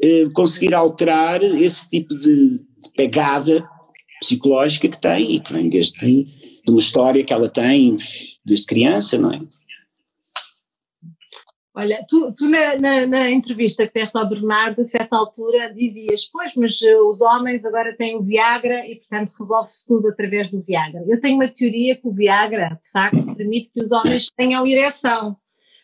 [0.00, 3.68] eh, conseguir alterar esse tipo de, de pegada
[4.20, 5.98] psicológica que tem e que vem desde
[6.66, 7.96] de uma história que ela tem
[8.44, 9.40] desde criança, não é?
[11.78, 16.26] Olha, tu, tu na, na, na, entrevista que deste ao Bernardo, a certa altura dizias,
[16.32, 20.62] pois, mas eh, os homens agora têm o Viagra e, portanto, resolve-se tudo através do
[20.62, 21.04] Viagra.
[21.06, 25.36] Eu tenho uma teoria que o Viagra, de facto, permite que os homens tenham ereção,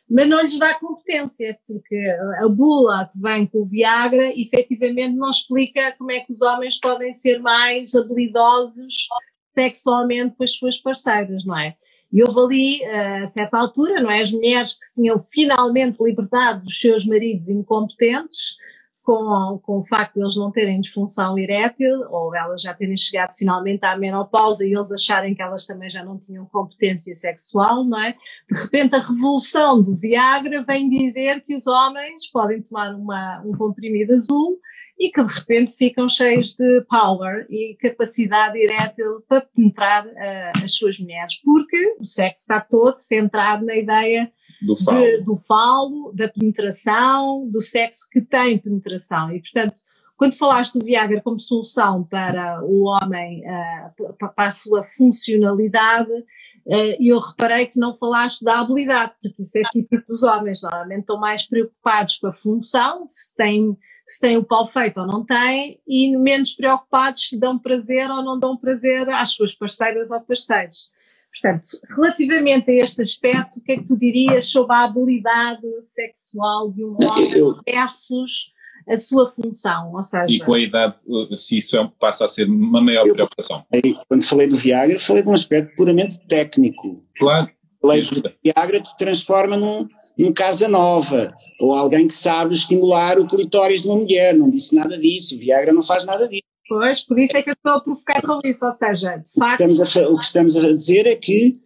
[0.08, 1.94] mas não lhes dá competência, porque
[2.42, 6.80] a bula que vem com o Viagra, efetivamente, não explica como é que os homens
[6.80, 9.08] podem ser mais habilidosos
[9.54, 11.74] sexualmente com as suas parceiras, não é?
[12.12, 14.20] E houve ali, a certa altura, não é?
[14.20, 18.56] As mulheres que se tinham finalmente libertado dos seus maridos incompetentes,
[19.02, 23.34] com, com o facto de eles não terem disfunção erétil, ou elas já terem chegado
[23.36, 27.98] finalmente à menopausa e eles acharem que elas também já não tinham competência sexual, não
[27.98, 28.12] é?
[28.50, 33.52] De repente a revolução do Viagra vem dizer que os homens podem tomar uma, um
[33.56, 34.58] comprimido azul
[34.98, 40.74] e que de repente ficam cheios de power e capacidade erétil para penetrar uh, as
[40.74, 45.00] suas mulheres, porque o sexo está todo centrado na ideia do falo.
[45.00, 49.32] De, do falo, da penetração, do sexo que tem penetração.
[49.32, 49.80] E, portanto,
[50.16, 56.96] quando falaste do Viagra como solução para o homem, uh, para a sua funcionalidade, uh,
[57.00, 60.62] eu reparei que não falaste da habilidade, porque isso é típico dos homens.
[60.62, 63.76] Normalmente estão mais preocupados com a função, se têm,
[64.06, 68.22] se têm o pau feito ou não têm, e menos preocupados se dão prazer ou
[68.22, 70.90] não dão prazer às suas parceiras ou parceiros.
[71.32, 76.70] Portanto, relativamente a este aspecto, o que é que tu dirias sobre a habilidade sexual
[76.70, 78.52] de um homem eu, versus
[78.86, 79.92] a sua função?
[79.94, 80.96] Ou seja, e com a idade,
[81.38, 83.64] se isso é, passa a ser uma maior eu, preocupação.
[84.08, 87.02] Quando falei do Viagra, falei de um aspecto puramente técnico.
[87.16, 87.50] Claro.
[87.80, 93.82] Falei do Viagra te transforma num, num Casanova, ou alguém que sabe estimular o clitóris
[93.82, 94.34] de uma mulher.
[94.34, 95.36] Não disse nada disso.
[95.36, 96.42] O Viagra não faz nada disso.
[96.68, 99.62] Pois, por isso é que eu estou a provocar com isso, ou seja, de facto...
[99.62, 101.60] O que estamos a, o que estamos a dizer é que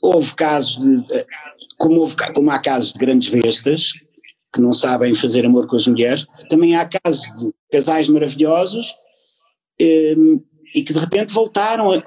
[0.00, 1.26] houve casos de,
[1.76, 3.92] como, houve, como há casos de grandes bestas,
[4.52, 8.94] que não sabem fazer amor com as mulheres, também há casos de casais maravilhosos
[9.80, 10.40] um,
[10.74, 12.02] e que de repente voltaram a,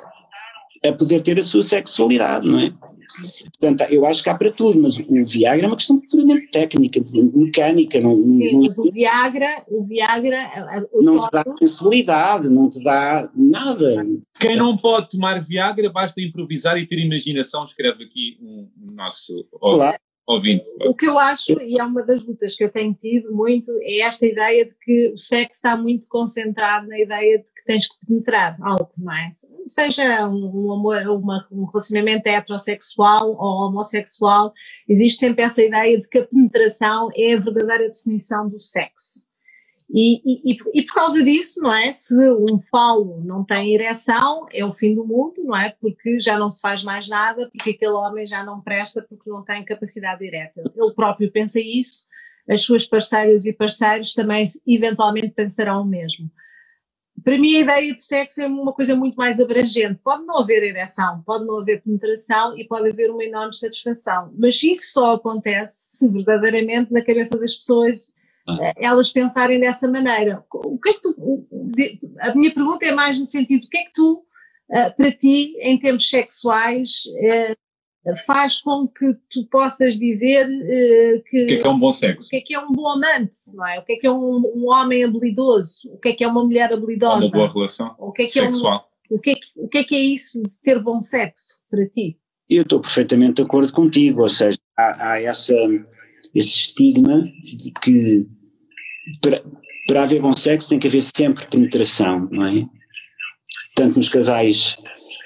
[0.88, 2.71] a poder ter a sua sexualidade, não é?
[3.60, 6.99] Portanto, eu acho que há para tudo, mas o Viagra é uma questão puramente técnica,
[7.34, 7.99] mecânica.
[8.02, 12.84] Não, Sim, não, mas o Viagra, o Viagra o não te dá sensibilidade, não te
[12.84, 14.06] dá nada.
[14.39, 19.45] Quem não pode tomar Viagra basta improvisar e ter imaginação, escreve aqui o um, nosso
[19.60, 19.97] claro.
[20.28, 20.65] ouvinte.
[20.82, 24.02] O que eu acho, e é uma das lutas que eu tenho tido muito, é
[24.02, 28.06] esta ideia de que o sexo está muito concentrado na ideia de que tens que
[28.06, 29.45] penetrar algo mais.
[29.67, 34.54] Seja um, amor, uma, um relacionamento heterossexual ou homossexual,
[34.88, 39.23] existe sempre essa ideia de que a penetração é a verdadeira definição do sexo.
[39.95, 41.91] E, e, e, por causa disso, não é?
[41.91, 45.76] Se um falo não tem ereção, é o fim do mundo, não é?
[45.80, 49.43] Porque já não se faz mais nada, porque aquele homem já não presta, porque não
[49.43, 50.63] tem capacidade erétil.
[50.76, 52.08] Ele próprio pensa isso,
[52.49, 56.30] as suas parceiras e parceiros também eventualmente pensarão o mesmo.
[57.23, 59.99] Para mim, a ideia de sexo é uma coisa muito mais abrangente.
[60.04, 64.34] Pode não haver ereção, pode não haver penetração e pode haver uma enorme satisfação.
[64.38, 68.12] Mas isso só acontece se verdadeiramente na cabeça das pessoas
[68.47, 68.58] ah.
[68.62, 70.43] Eh, elas pensarem dessa maneira.
[70.52, 71.47] O que é que tu,
[72.19, 74.26] a minha pergunta é mais no sentido, o que é que tu,
[74.69, 77.56] eh, para ti, em termos sexuais, eh,
[78.26, 81.94] faz com que tu possas dizer uh, que, o que é, que é um bom
[81.94, 82.28] sexo?
[82.28, 83.80] O que é que é um bom amante, não é?
[83.80, 85.89] O que é que é um, um homem habilidoso?
[85.89, 87.26] O que é que é uma mulher habilidosa?
[87.26, 88.89] Uma boa relação o que é que sexual.
[89.10, 91.00] É um, o, que é que, o que é que é isso de ter bom
[91.00, 92.18] sexo para ti?
[92.50, 95.56] Eu estou perfeitamente de acordo contigo, ou seja, há, há essa,
[96.36, 98.28] esse estigma de que
[99.22, 99.42] para,
[99.88, 102.66] para haver bom sexo tem que haver sempre penetração, não é?
[103.76, 104.76] Tanto nos casais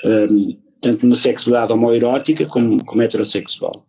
[0.06, 3.86] um, tanto na sexualidade homoerótica como, como heterossexual.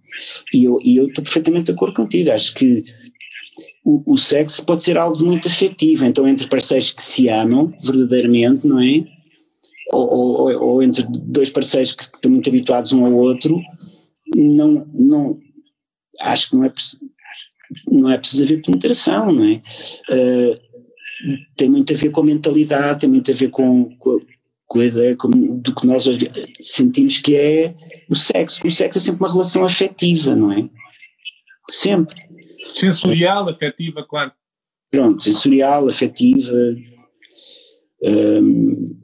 [0.53, 2.85] E eu, estou perfeitamente de acordo contigo, acho que
[3.85, 8.66] o, o, sexo pode ser algo muito afetivo, então entre parceiros que se amam verdadeiramente,
[8.66, 9.05] não é?
[9.92, 13.59] Ou, ou, ou entre dois parceiros que, que, estão muito habituados um ao outro,
[14.35, 15.38] não, não,
[16.20, 16.72] acho que não é,
[17.90, 19.62] não é preciso haver penetração, não é?
[20.11, 20.68] Uh,
[21.57, 24.20] tem muito a ver com a mentalidade, tem muito a ver com, com
[24.68, 26.04] com a ideia do que nós
[26.61, 27.74] sentimos que é
[28.09, 28.64] o sexo.
[28.66, 30.68] O sexo é sempre uma relação afetiva, não é?
[31.70, 32.14] Sempre.
[32.68, 34.31] Sensorial, afetiva, claro.
[34.90, 36.54] Pronto, sensorial, afetiva.
[38.02, 38.94] Hum,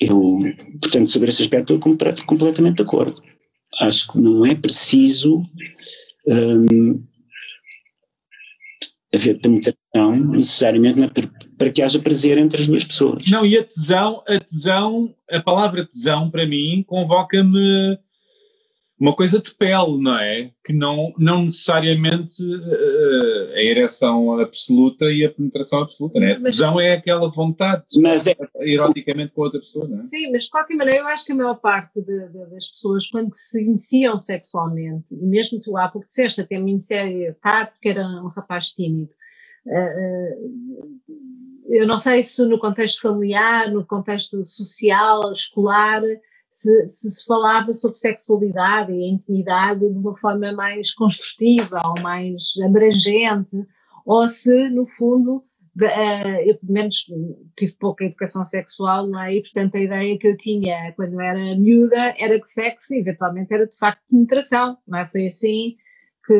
[0.00, 0.40] eu,
[0.80, 1.94] portanto, sobre esse aspecto estou
[2.26, 3.22] completamente de acordo.
[3.80, 5.42] Acho que não é preciso
[6.26, 7.06] hum,
[9.14, 11.08] haver penetração necessariamente na
[11.62, 13.30] para que haja prazer entre as duas pessoas.
[13.30, 17.96] Não, e a tesão, a tesão, a palavra tesão para mim convoca-me
[18.98, 20.50] uma coisa de pele, não é?
[20.64, 26.32] Que não, não necessariamente uh, a ereção absoluta e a penetração absoluta, não é?
[26.32, 30.00] A tesão é aquela vontade de mas é, eroticamente com outra pessoa, não é?
[30.00, 33.08] Sim, mas de qualquer maneira eu acho que a maior parte de, de, das pessoas
[33.08, 37.90] quando se iniciam sexualmente, e mesmo tu há pouco disseste, até me iniciei tarde porque
[37.90, 39.14] era um rapaz tímido,
[41.72, 46.02] eu não sei se no contexto familiar, no contexto social, escolar,
[46.50, 52.52] se, se, se falava sobre sexualidade e intimidade de uma forma mais construtiva ou mais
[52.62, 53.56] abrangente,
[54.04, 55.36] ou se, no fundo,
[55.80, 57.06] uh, eu pelo menos
[57.56, 59.36] tive pouca educação sexual, não é?
[59.36, 63.66] E portanto a ideia que eu tinha quando era miúda era que sexo eventualmente era
[63.66, 65.08] de facto penetração, não é?
[65.08, 65.76] Foi assim
[66.26, 66.34] que,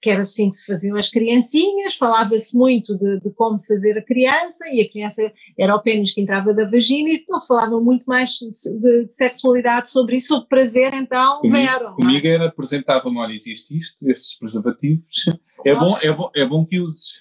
[0.00, 4.02] que era assim que se faziam as criancinhas, falava-se muito de, de, como fazer a
[4.02, 7.80] criança, e a criança era o pênis que entrava da vagina, e não se falava
[7.80, 11.94] muito mais de, de sexualidade sobre isso, sobre prazer, então, comigo, zero.
[11.94, 15.26] Comigo era, apresentava-me, olha, existe isto, esses preservativos,
[15.64, 17.18] é bom, é bom, é bom que uses.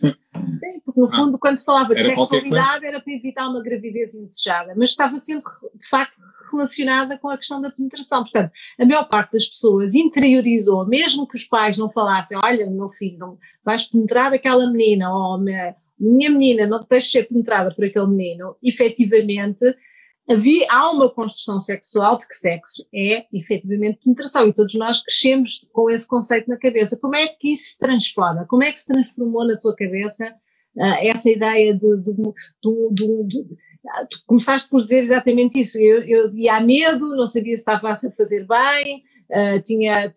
[0.54, 4.14] Sim, porque no fundo, ah, quando se falava de sexualidade, era para evitar uma gravidez
[4.14, 6.16] indesejada, mas estava sempre, de facto,
[6.52, 8.24] relacionada com a questão da penetração.
[8.24, 12.90] Portanto, a maior parte das pessoas interiorizou, mesmo que os pais não falassem, olha, meu
[12.90, 17.74] filho, não vais penetrar aquela menina, ou minha, minha menina, não te deixes ser penetrada
[17.74, 19.64] por aquele menino, efetivamente,
[20.30, 25.66] havia, há uma construção sexual de que sexo é efetivamente penetração e todos nós crescemos
[25.72, 27.00] com esse conceito na cabeça.
[27.00, 28.46] Como é que isso se transforma?
[28.46, 30.36] Como é que se transformou na tua cabeça
[30.76, 33.44] uh, essa ideia de, de, de, de,
[34.10, 35.78] tu começaste por dizer exatamente isso.
[35.80, 40.14] Eu, eu ia a medo, não sabia se estava a fazer bem, uh, tinha,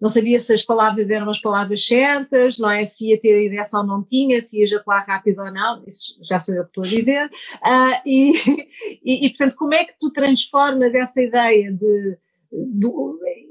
[0.00, 2.84] não sabia se as palavras eram as palavras certas, não é?
[2.84, 6.38] Se ia ter ereção ou não tinha, se ia ejacular rápido ou não, isso já
[6.38, 7.26] sou eu que estou a dizer.
[7.26, 8.32] Uh, e,
[9.04, 12.18] e, e, portanto, como é que tu transformas essa ideia de,
[12.52, 12.88] de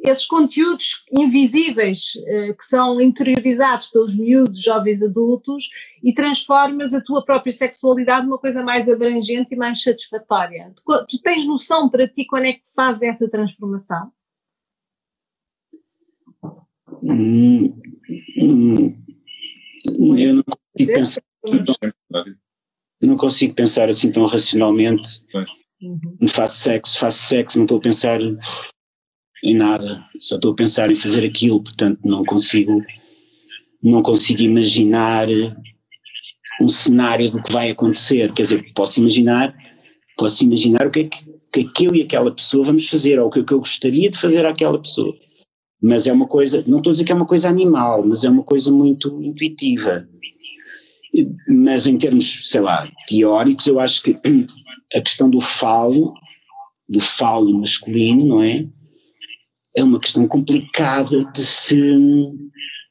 [0.03, 5.69] esses conteúdos invisíveis uh, que são interiorizados pelos miúdos, jovens adultos
[6.03, 10.71] e transformas a tua própria sexualidade numa coisa mais abrangente e mais satisfatória.
[10.75, 14.11] Tu, tu tens noção para ti quando é que fazes essa transformação?
[17.03, 17.73] Hum,
[18.37, 18.93] hum,
[20.17, 21.21] eu não consigo pensar.
[23.01, 25.19] Não consigo pensar assim tão racionalmente.
[25.81, 26.27] Uhum.
[26.27, 28.19] Faço sexo, faço sexo, não estou a pensar
[29.43, 32.81] em nada, só estou a pensar em fazer aquilo, portanto não consigo,
[33.83, 35.27] não consigo imaginar
[36.59, 38.33] um cenário do que vai acontecer.
[38.33, 39.55] Quer dizer, posso imaginar,
[40.17, 43.19] posso imaginar o que é que, que, é que eu e aquela pessoa vamos fazer,
[43.19, 45.15] ou o que, é que eu gostaria de fazer àquela pessoa
[45.81, 48.29] mas é uma coisa, não estou a dizer que é uma coisa animal, mas é
[48.29, 50.07] uma coisa muito intuitiva.
[51.47, 54.19] Mas em termos, sei lá, teóricos, eu acho que
[54.95, 56.13] a questão do falo,
[56.89, 58.67] do falo masculino, não é?
[59.75, 61.79] É uma questão complicada de se.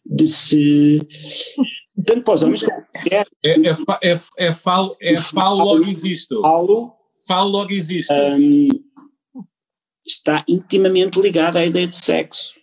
[0.04, 1.00] de se.
[2.04, 3.72] tanto para os homens como É, é,
[4.02, 6.34] é, é, falo, é falo logo existe.
[6.40, 6.92] Falo,
[7.26, 8.12] falo logo existe.
[8.12, 8.68] Um,
[10.06, 12.54] está intimamente ligado à ideia de sexo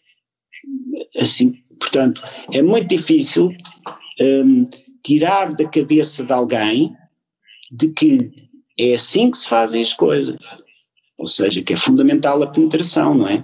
[1.18, 2.22] assim, portanto,
[2.52, 3.52] é muito difícil
[4.20, 4.66] um,
[5.04, 6.96] tirar da cabeça de alguém
[7.72, 8.32] de que
[8.78, 10.36] é assim que se fazem as coisas.
[11.18, 13.44] Ou seja, que é fundamental a penetração, não é?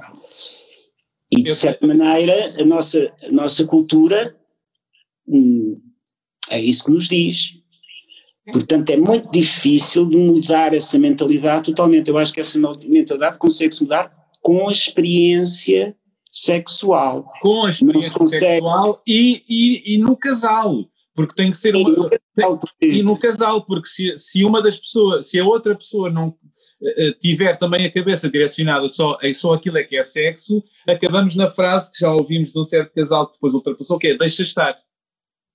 [1.32, 4.36] E de certa maneira a nossa, a nossa cultura
[5.28, 5.80] hum,
[6.50, 7.60] é isso que nos diz.
[8.52, 12.10] Portanto, é muito difícil de mudar essa mentalidade totalmente.
[12.10, 15.96] Eu acho que essa mentalidade consegue-se mudar com a experiência
[16.32, 17.26] sexual.
[17.42, 20.86] Com a experiência sexual e, e, e, no casal.
[21.16, 21.90] Porque tem que ser uma.
[21.90, 25.44] E no casal, porque, e no casal, porque se, se uma das pessoas, se a
[25.44, 29.98] outra pessoa não uh, tiver também a cabeça direcionada só em só aquilo é que
[29.98, 34.00] é sexo, acabamos na frase que já ouvimos de um certo casal que depois ultrapassou,
[34.00, 34.78] que é deixa estar.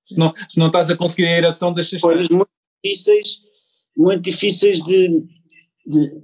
[0.02, 2.08] Se não, se não estás a conseguir a ereção, deixa estar.
[2.08, 2.50] Coisas muito
[2.84, 3.38] difíceis,
[3.96, 5.08] muito difíceis de,
[5.86, 6.20] de,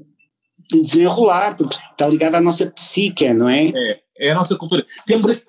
[0.70, 3.68] de desenrolar, porque está ligado à nossa psique, não é?
[3.68, 4.86] É é a nossa cultura.
[5.06, 5.44] Temos aqui,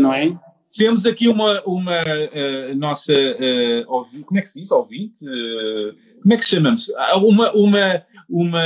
[0.00, 0.36] não é?
[0.76, 5.24] Temos aqui uma, uma uh, nossa, uh, ouvi, como é que se diz, ouvinte?
[5.24, 6.90] Uh, como é que chamamos?
[6.96, 8.62] Ah, uma, uma, uma,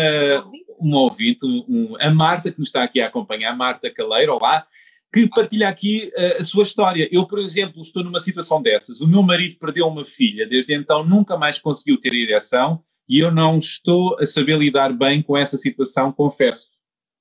[0.78, 4.66] uma ouvinte, um, a Marta, que nos está aqui a acompanhar, Marta Caleiro, olá,
[5.12, 7.08] que partilha aqui a sua história.
[7.10, 9.00] Eu, por exemplo, estou numa situação dessas.
[9.00, 13.30] O meu marido perdeu uma filha, desde então nunca mais conseguiu ter ereção e eu
[13.30, 16.68] não estou a saber lidar bem com essa situação, confesso.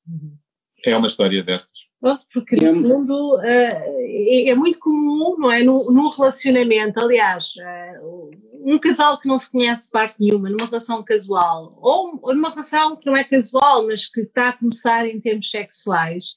[0.07, 0.37] Uhum.
[0.85, 1.86] É uma história destas.
[1.99, 5.63] Pronto, porque no fundo uh, é, é, muito comum, não é?
[5.63, 8.29] Num, num relacionamento, aliás, uh,
[8.63, 12.95] um casal que não se conhece parte nenhuma, numa relação casual, ou, ou numa relação
[12.95, 16.35] que não é casual, mas que está a começar em termos sexuais,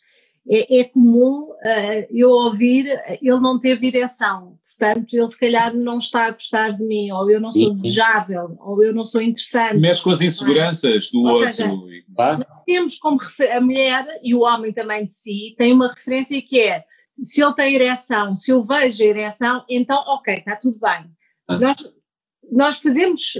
[0.48, 2.86] é, é comum uh, eu ouvir
[3.20, 7.30] ele não teve direção, portanto ele se calhar não está a gostar de mim, ou
[7.30, 9.76] eu não sou desejável, ou eu não sou interessante.
[9.76, 11.10] Mexe com as inseguranças é?
[11.12, 11.52] do ou outro.
[11.52, 11.70] Seja,
[12.70, 13.18] temos como
[13.52, 16.84] a mulher e o homem também de si tem uma referência que é
[17.20, 21.10] se ele tem ereção, se eu vejo a ereção, então ok, está tudo bem.
[21.48, 21.58] Ah.
[21.58, 21.92] Nós,
[22.52, 23.32] nós fazemos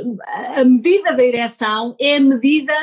[0.57, 2.75] a medida da ereção é a medida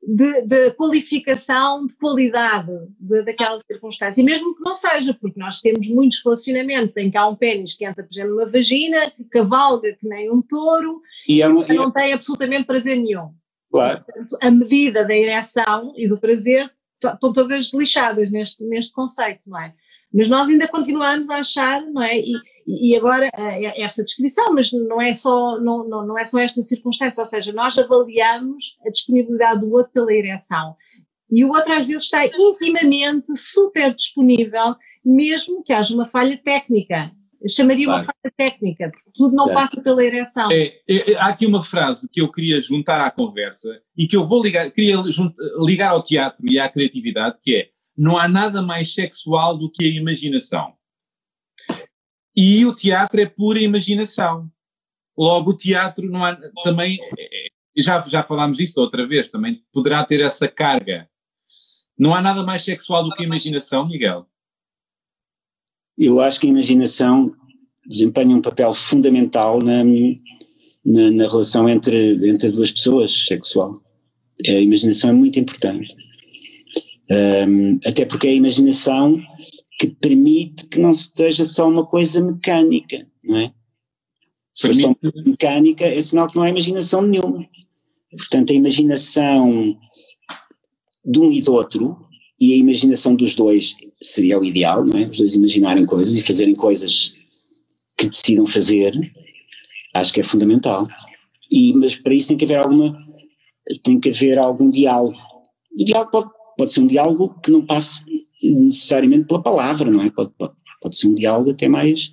[0.00, 2.70] de, de, qualificação, de qualidade
[3.00, 4.20] de, daquela circunstância.
[4.20, 7.74] E mesmo que não seja, porque nós temos muitos relacionamentos em que há um pênis
[7.74, 11.72] que entra, por exemplo, numa vagina, que cavalga que nem um touro, e, é, e
[11.74, 13.34] não tem absolutamente prazer nenhum.
[13.70, 14.04] Claro.
[14.40, 16.70] A medida da ereção e do prazer
[17.02, 19.74] estão todas lixadas neste, neste conceito, não é?
[20.12, 22.18] Mas nós ainda continuamos a achar, não é?
[22.18, 22.32] E,
[22.66, 26.62] e agora eh, esta descrição, mas não é só não, não, não é só esta
[26.62, 30.74] circunstância, ou seja, nós avaliamos a disponibilidade do outro pela ereção
[31.30, 37.12] e o outro às vezes está intimamente super disponível, mesmo que haja uma falha técnica.
[37.40, 38.02] Eu chamaria claro.
[38.02, 40.50] uma falha técnica, porque tudo não passa pela ereção.
[40.50, 44.16] É, é, é, há aqui uma frase que eu queria juntar à conversa e que
[44.16, 44.96] eu vou ligar, queria
[45.64, 49.84] ligar ao teatro e à criatividade, que é não há nada mais sexual do que
[49.84, 50.72] a imaginação.
[52.34, 54.48] E o teatro é pura imaginação.
[55.16, 60.04] Logo, o teatro não há, também, é, já, já falámos disso outra vez, também poderá
[60.04, 61.08] ter essa carga.
[61.98, 64.28] Não há nada mais sexual do que a imaginação, Miguel?
[65.98, 67.32] Eu acho que a imaginação
[67.86, 69.82] desempenha um papel fundamental na,
[70.84, 73.82] na, na relação entre, entre duas pessoas, sexual.
[74.46, 75.92] A imaginação é muito importante.
[77.10, 79.20] Um, até porque é a imaginação
[79.80, 83.52] que permite que não seja só uma coisa mecânica, não é?
[84.52, 87.48] Se for só uma mecânica, é sinal que não há imaginação nenhuma.
[88.10, 89.78] Portanto, a imaginação
[91.04, 91.96] de um e do outro
[92.40, 95.08] e a imaginação dos dois seria o ideal, não é?
[95.08, 97.14] Os dois imaginarem coisas e fazerem coisas
[97.96, 98.92] que decidam fazer,
[99.94, 100.84] acho que é fundamental.
[101.50, 102.96] E, mas para isso tem que haver alguma,
[103.82, 105.18] tem que haver algum diálogo.
[105.72, 108.04] O diálogo pode, pode ser um diálogo que não passe
[108.42, 110.10] necessariamente pela palavra, não é?
[110.10, 110.30] Pode,
[110.80, 112.12] pode, ser um diálogo até mais,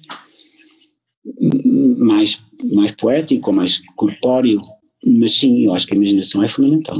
[1.97, 4.59] mais, mais poético ou mais corpóreo,
[5.05, 6.97] mas sim, eu acho que a imaginação é fundamental.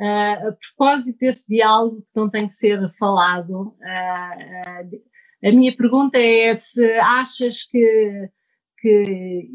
[0.00, 5.02] Uh, a propósito desse diálogo que não tem que ser falado, uh, uh,
[5.44, 8.30] a minha pergunta é se achas que,
[8.80, 9.50] que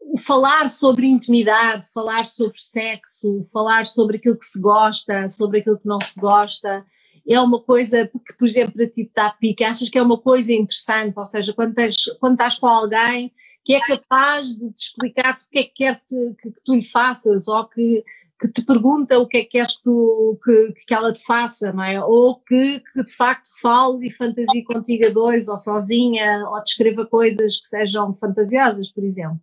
[0.00, 5.78] o falar sobre intimidade, falar sobre sexo, falar sobre aquilo que se gosta, sobre aquilo
[5.78, 6.84] que não se gosta,
[7.28, 10.52] é uma coisa que, por exemplo, para ti está pica, achas que é uma coisa
[10.52, 13.32] interessante, ou seja, quando, tens, quando estás com alguém
[13.64, 16.86] que é capaz de te explicar o que é que quer que, que, tu lhe
[16.86, 18.02] faças, ou que
[18.40, 21.72] que te pergunta o que é que queres que, tu, que, que ela te faça,
[21.72, 22.02] não é?
[22.02, 27.04] Ou que, que de facto fale e fantasie contigo a dois, ou sozinha, ou descreva
[27.04, 29.40] coisas que sejam fantasiosas, por exemplo.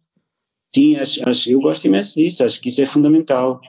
[0.74, 3.60] Sim, acho, acho, eu gosto imenso disso, acho que isso é fundamental.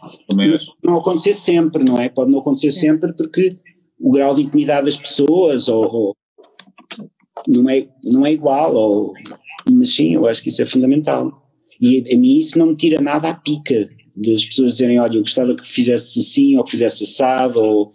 [0.82, 2.08] Não acontecer sempre, não é?
[2.08, 2.80] Pode não acontecer Sim.
[2.80, 3.58] sempre porque
[4.00, 6.16] o grau de intimidade das pessoas ou, ou,
[7.46, 9.12] não, é, não é igual, ou,
[9.70, 11.42] mas sim, eu acho que isso é fundamental.
[11.80, 15.16] E a, a mim isso não me tira nada à pica das pessoas dizerem, olha,
[15.16, 17.92] eu gostava que fizesse assim ou que fizesse assado, ou.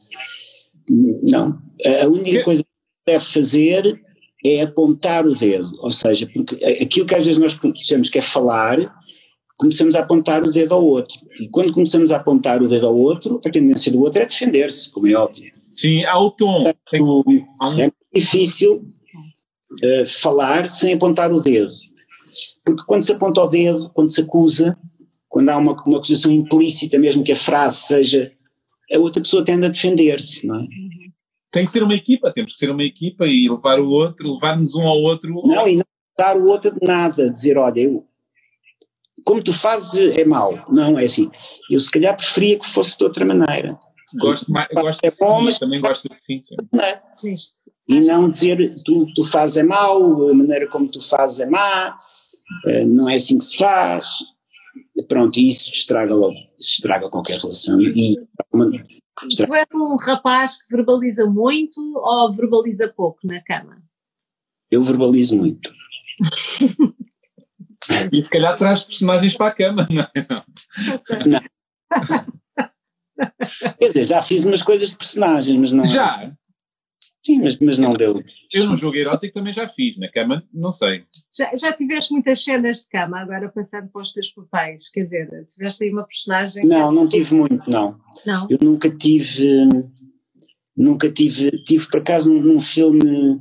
[0.90, 1.60] Não.
[2.02, 2.70] A única coisa que
[3.12, 4.02] deve fazer
[4.46, 8.22] é apontar o dedo, ou seja, porque aquilo que às vezes nós dizemos que é
[8.22, 8.78] falar,
[9.58, 11.20] começamos a apontar o dedo ao outro.
[11.40, 14.92] E quando começamos a apontar o dedo ao outro, a tendência do outro é defender-se,
[14.92, 15.54] como é óbvio.
[15.76, 16.64] Sim, há o tom.
[16.68, 18.88] É difícil
[19.84, 21.72] uh, falar sem apontar o dedo.
[22.66, 24.78] Porque quando se aponta o dedo, quando se acusa,
[25.32, 28.34] quando há uma, uma acusação implícita, mesmo que a frase seja,
[28.94, 30.66] a outra pessoa tende a defender-se, não é?
[31.50, 34.76] Tem que ser uma equipa, temos que ser uma equipa e levar o outro, levar-nos
[34.76, 35.34] um ao outro.
[35.46, 35.84] Não, e não
[36.18, 38.06] dar o outro de nada, dizer, olha, eu,
[39.24, 40.66] como tu fazes é mau.
[40.70, 41.32] Não, é assim,
[41.70, 43.80] eu se calhar preferia que fosse de outra maneira.
[44.20, 46.42] Gosto, mais, gosto é bom, mas também gosto assim.
[46.74, 47.02] Não é?
[47.88, 51.98] E não dizer tu, tu fazes é mau, a maneira como tu fazes é má,
[52.68, 54.06] eh, não é assim que se faz
[55.08, 58.18] pronto, isso estraga logo, estraga qualquer relação e
[58.54, 58.70] uma,
[59.28, 63.82] Tu és um rapaz que verbaliza muito ou verbaliza pouco na cama?
[64.70, 65.72] Eu verbalizo muito.
[68.12, 70.28] e se calhar traz personagens para a cama, não é?
[70.30, 70.44] Não.
[71.28, 71.42] não.
[73.80, 75.86] Quer dizer, já fiz umas coisas de personagens, mas não.
[75.86, 76.32] Já?
[77.24, 78.22] Sim, mas, mas não deu.
[78.52, 81.04] Eu no jogo erótico também já fiz, na cama não sei.
[81.36, 85.48] Já, já tiveste muitas cenas de cama, agora passando para os teus papéis, quer dizer,
[85.48, 86.66] tiveste aí uma personagem...
[86.66, 88.00] Não, não tive muito, não.
[88.26, 88.48] Não?
[88.50, 89.70] Eu nunca tive,
[90.76, 93.40] nunca tive, tive por acaso num filme,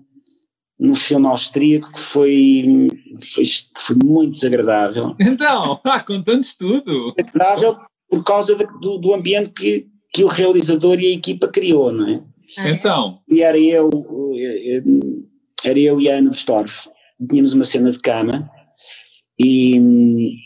[0.78, 2.88] num filme austríaco que foi,
[3.34, 3.44] foi,
[3.78, 5.16] foi muito desagradável.
[5.18, 7.14] Então, ah, contando tudo.
[7.16, 7.78] Desagradável
[8.10, 12.22] por causa do, do ambiente que, que o realizador e a equipa criou, não é?
[12.58, 13.20] Então.
[13.28, 13.90] E era eu,
[15.64, 16.88] era eu e a Ana Bestorff.
[17.28, 18.50] Tínhamos uma cena de cama
[19.38, 19.78] E,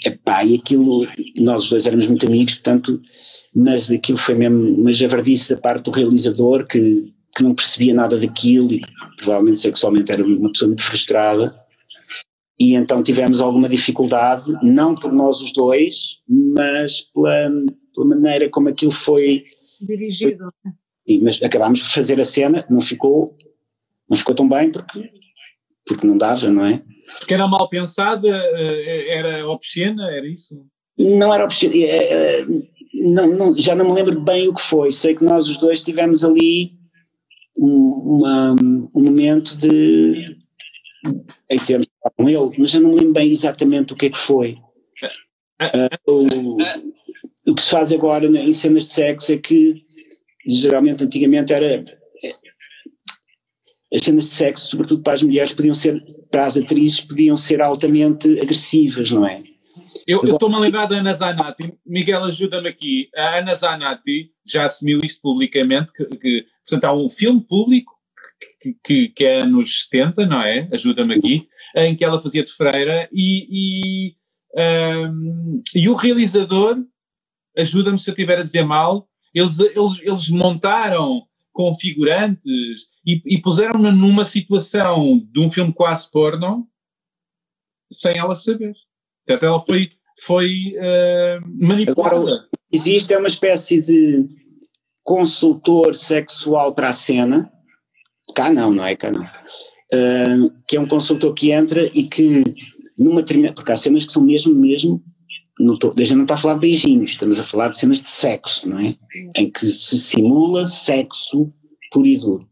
[0.07, 1.07] epá, e aquilo,
[1.39, 3.01] nós os dois éramos muito amigos, portanto,
[3.55, 8.17] mas aquilo foi mesmo uma javardice da parte do realizador que, que não percebia nada
[8.17, 8.81] daquilo e
[9.17, 11.53] provavelmente sexualmente era uma pessoa muito frustrada.
[12.59, 17.51] E então tivemos alguma dificuldade, não por nós os dois, mas pela,
[17.93, 19.45] pela maneira como aquilo foi
[19.81, 20.45] dirigido.
[21.09, 23.37] Sim, mas acabámos por fazer a cena, não ficou,
[24.09, 25.11] não ficou tão bem porque,
[25.87, 26.83] porque não dava, não é?
[27.19, 30.65] Porque era mal pensada, eh, era obscena, era isso?
[30.99, 32.47] Não era obscena, é, é,
[32.95, 35.83] não, não, já não me lembro bem o que foi, sei que nós os dois
[35.83, 36.71] tivemos ali
[37.59, 38.53] um, uma,
[38.95, 40.37] um momento de
[41.51, 41.87] em termos
[42.17, 44.57] com ele, mas já não me lembro bem exatamente o que é que foi.
[45.61, 49.77] Uh, o, o que se faz agora em cenas de sexo é que
[50.47, 51.84] geralmente antigamente era
[53.95, 57.62] as cenas de sexo, sobretudo para as mulheres, podiam ser, para as atrizes, podiam ser
[57.62, 59.42] altamente agressivas, não é?
[60.07, 65.01] Eu estou-me a lembrar da Ana Zanatti, Miguel ajuda-me aqui, a Ana Zanatti já assumiu
[65.03, 67.95] isto publicamente, que, que portanto há um filme público
[68.61, 70.68] que, que, que é anos 70, não é?
[70.72, 74.16] Ajuda-me aqui, em que ela fazia de freira e, e,
[75.09, 76.76] um, e o realizador,
[77.57, 81.22] ajuda-me se eu estiver a dizer mal, eles, eles, eles montaram
[81.53, 86.66] com figurantes e, e puseram-na numa situação de um filme quase porno
[87.93, 88.74] sem ela saber.
[89.26, 89.89] Portanto, ela foi,
[90.20, 92.16] foi uh, manipulada.
[92.16, 94.26] Agora, existe é uma espécie de
[95.03, 97.51] consultor sexual para a cena.
[98.35, 99.22] Cá não, não é cá não.
[99.22, 102.43] Uh, que é um consultor que entra e que
[102.99, 103.55] numa determinada.
[103.55, 105.03] Porque há cenas que são mesmo, mesmo
[105.59, 108.01] não tô, a gente não está a falar de beijinhos, estamos a falar de cenas
[108.01, 108.95] de sexo, não é?
[109.37, 111.53] Em que se simula sexo
[111.93, 112.49] puro e duro.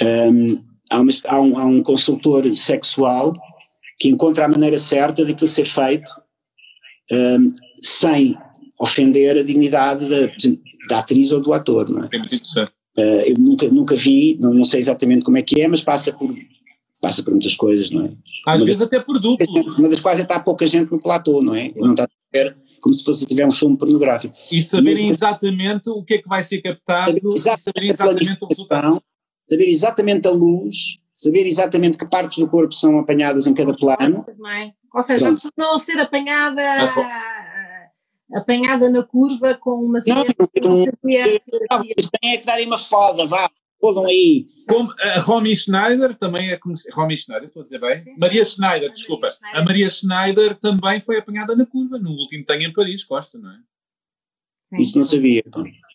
[0.00, 3.32] Um, há, uma, há, um, há, um, consultor sexual
[3.98, 6.08] que encontra a maneira certa de aquilo ser feito
[7.12, 7.52] um,
[7.82, 8.36] sem
[8.78, 10.32] ofender a dignidade da,
[10.88, 12.08] da, atriz ou do ator, não é?
[12.98, 16.12] Uh, eu nunca, nunca vi, não, não sei exatamente como é que é, mas passa
[16.12, 16.32] por
[17.02, 18.12] passa por muitas coisas, não é?
[18.46, 19.74] Às uma vezes das, até por duplo.
[19.76, 21.72] Uma das quais está pouca gente no platô, não é?
[21.74, 24.34] Não está a ver como se fosse tiver um filme pornográfico.
[24.50, 28.38] E saberem Mas, exatamente o que é que vai ser captado, saber exatamente, saber exatamente
[28.44, 29.02] o resultado.
[29.50, 34.24] Saber exatamente a luz, saber exatamente que partes do corpo são apanhadas em cada plano.
[34.56, 34.72] É?
[34.94, 35.50] Ou seja, Pronto.
[35.56, 36.62] não ser apanhada
[38.34, 40.24] apanhada na curva com uma cena não,
[40.62, 41.84] não, não, não,
[42.24, 43.50] é que darem uma foda, vá,
[43.82, 44.46] Fodam aí.
[44.68, 46.94] Como a Romy Schneider também é conhecida.
[46.94, 47.98] Romy Schneider, estou a dizer bem?
[47.98, 48.16] Sim, sim.
[48.16, 49.26] Maria Schneider, a desculpa.
[49.26, 49.60] Maria Schneider.
[49.60, 53.50] A Maria Schneider também foi apanhada na curva, no último Tenho em Paris, Costa, não
[53.50, 53.58] é?
[54.66, 54.76] Sim.
[54.76, 55.42] Isso não sabia.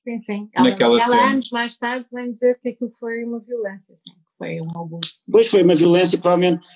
[0.04, 0.50] Sim, sim.
[0.54, 4.14] Ela, Naquela ela anos mais tarde vem dizer que aquilo foi uma violência, sim.
[4.38, 5.10] Foi um abuso.
[5.32, 6.68] Pois foi uma violência, provavelmente.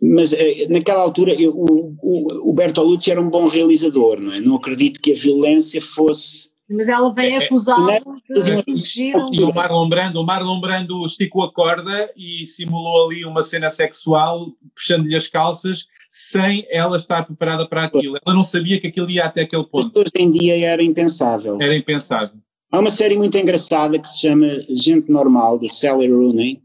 [0.00, 4.40] Mas eh, naquela altura eu, o, o, o Bertolucci era um bom realizador, não é?
[4.40, 7.88] Não acredito que a violência fosse mas ela vem é, é acusá-lo
[8.28, 13.24] de exigir E o Marlon Brando, o Marlon Brando esticou a corda e simulou ali
[13.24, 18.18] uma cena sexual, puxando-lhe as calças, sem ela estar preparada para aquilo.
[18.24, 19.98] Ela não sabia que aquilo ia até aquele ponto.
[19.98, 21.60] Hoje em dia era impensável.
[21.60, 22.38] Era impensável.
[22.70, 26.62] Há uma série muito engraçada que se chama Gente Normal, de Sally Rooney,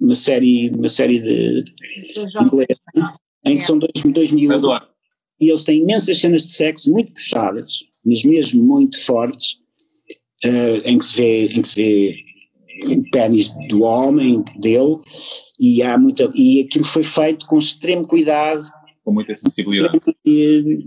[0.00, 1.64] uma série, uma série de
[2.40, 2.78] inglesa,
[3.44, 4.50] em que são dois, dois mil
[5.40, 9.60] e eles têm imensas cenas de sexo muito puxadas mas mesmo muito fortes,
[10.44, 12.24] uh, em, que se vê, em que se vê
[12.88, 14.98] o pênis do homem, dele,
[15.58, 18.66] e, há muita, e aquilo foi feito com extremo cuidado.
[19.04, 20.00] Com muita sensibilidade.
[20.24, 20.86] E,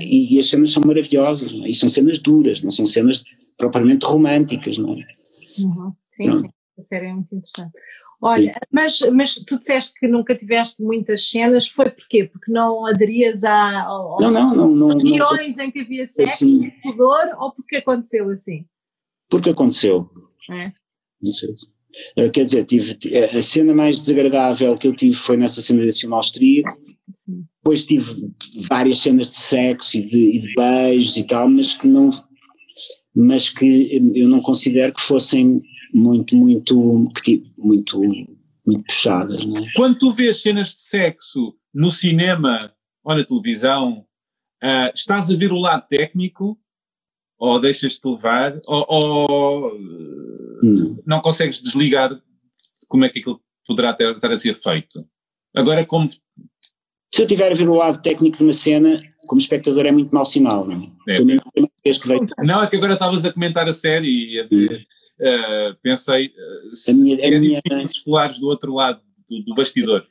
[0.00, 1.68] e, e as cenas são maravilhosas, é?
[1.68, 3.24] e são cenas duras, não são cenas
[3.56, 5.06] propriamente românticas, não é?
[5.60, 6.48] Uhum, sim, sim,
[6.78, 7.72] a série é muito interessante.
[8.24, 12.24] Olha, mas, mas tu disseste que nunca tiveste muitas cenas, foi porquê?
[12.24, 13.84] Porque não aderias a,
[14.20, 18.64] não, não, não, não, reuniões em que havia sexo, assim, pudor, ou porque aconteceu assim?
[19.28, 20.08] Porque aconteceu.
[20.48, 20.72] É.
[21.20, 21.50] Não sei.
[22.16, 22.96] Uh, quer dizer, tive,
[23.36, 26.78] a cena mais desagradável que eu tive foi nessa cena desse filme austríaco,
[27.56, 28.32] depois tive
[28.68, 32.08] várias cenas de sexo e de, e de beijos e tal, mas que não,
[33.14, 35.60] mas que eu não considero que fossem
[35.92, 36.74] muito, muito,
[37.58, 38.00] muito,
[38.66, 39.44] muito puxadas.
[39.44, 39.64] Não é?
[39.74, 42.72] Quando tu vês cenas de sexo no cinema
[43.04, 44.06] ou na televisão,
[44.62, 46.58] uh, estás a ver o lado técnico
[47.38, 49.78] ou deixas-te levar ou, ou
[50.62, 50.98] não.
[51.04, 51.20] não.
[51.20, 52.16] consegues desligar
[52.88, 55.04] como é que aquilo poderá ter, estar a ser feito?
[55.54, 56.08] Agora, como.
[57.12, 60.14] Se eu tiver a ver o lado técnico de uma cena, como espectador é muito
[60.14, 61.14] mau sinal, não é?
[61.14, 62.44] é.
[62.44, 64.84] Não, é que agora estavas a comentar a série e a, hum.
[65.22, 67.60] Uh, pensei uh, se a minha, a minha...
[67.88, 69.00] escolares do outro lado
[69.30, 70.04] do, do, bastidor.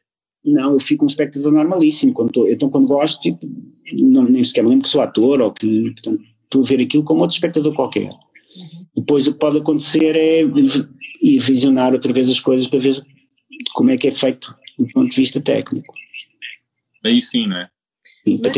[0.45, 2.13] Não, eu fico um espectador normalíssimo.
[2.13, 3.45] Quando tô, então, quando gosto, tipo,
[3.93, 7.03] não, nem sequer me lembro que sou ator ou que, portanto, estou a ver aquilo
[7.03, 8.05] como outro espectador qualquer.
[8.05, 8.85] Uhum.
[8.95, 10.43] Depois o que pode acontecer é
[11.21, 13.05] ir visionar outra vez as coisas para ver
[13.73, 15.93] como é que é feito do ponto de vista técnico.
[17.03, 17.69] Aí sim, não é?
[18.25, 18.55] Sim, mas,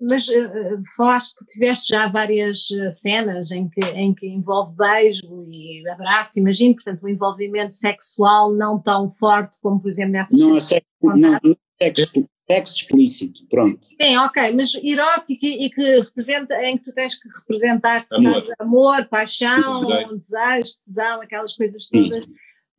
[0.00, 5.46] mas uh, falaste que tiveste já várias uh, cenas em que, em que envolve beijo
[5.48, 10.58] e abraço, imagino, portanto, um envolvimento sexual não tão forte como, por exemplo, nessas Não,
[10.60, 13.86] sexo, não, não sexo, sexo explícito, pronto.
[14.00, 18.42] Sim, ok, mas erótico e, e, que representa, em que tu tens que representar amor,
[18.58, 20.16] amor paixão, desejo.
[20.16, 22.24] desejo, tesão, aquelas coisas todas.
[22.24, 22.32] Sim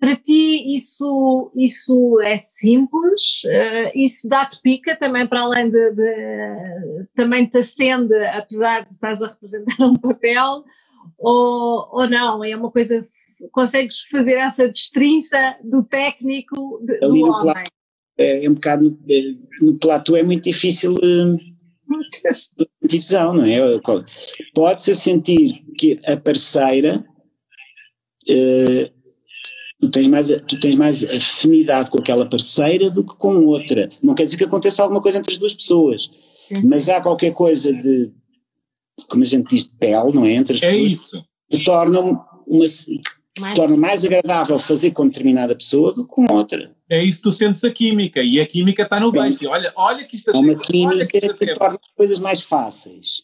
[0.03, 7.07] para ti isso, isso é simples, uh, isso dá-te pica também para além de, de,
[7.15, 10.65] também te acende, apesar de estás a representar um papel,
[11.17, 13.07] ou, ou não, é uma coisa,
[13.53, 17.39] consegues fazer essa destrinça do técnico de, do homem.
[17.39, 17.71] Plato,
[18.17, 18.99] é, é, um bocado,
[19.61, 21.37] no, no plato é muito difícil uh,
[23.33, 23.59] não é?
[24.53, 27.05] Pode-se sentir que a parceira
[28.27, 29.02] uh,
[29.83, 33.89] tu tens mais, tu tens mais afinidade com aquela parceira do que com outra.
[34.01, 36.61] Não quer dizer que aconteça alguma coisa entre as duas pessoas, Sim.
[36.63, 38.11] mas há qualquer coisa de,
[39.09, 40.33] como a gente diz, de pele, não é?
[40.33, 41.25] Entre as é pessoas, isso.
[41.49, 42.25] que torna uma,
[43.35, 43.55] que mais.
[43.55, 46.73] torna mais agradável fazer com determinada pessoa do que com outra.
[46.89, 49.49] É isso, tu sentes a química e a química está no beijo.
[49.49, 53.21] Olha, olha que isto é uma química que, que torna as coisas mais fáceis.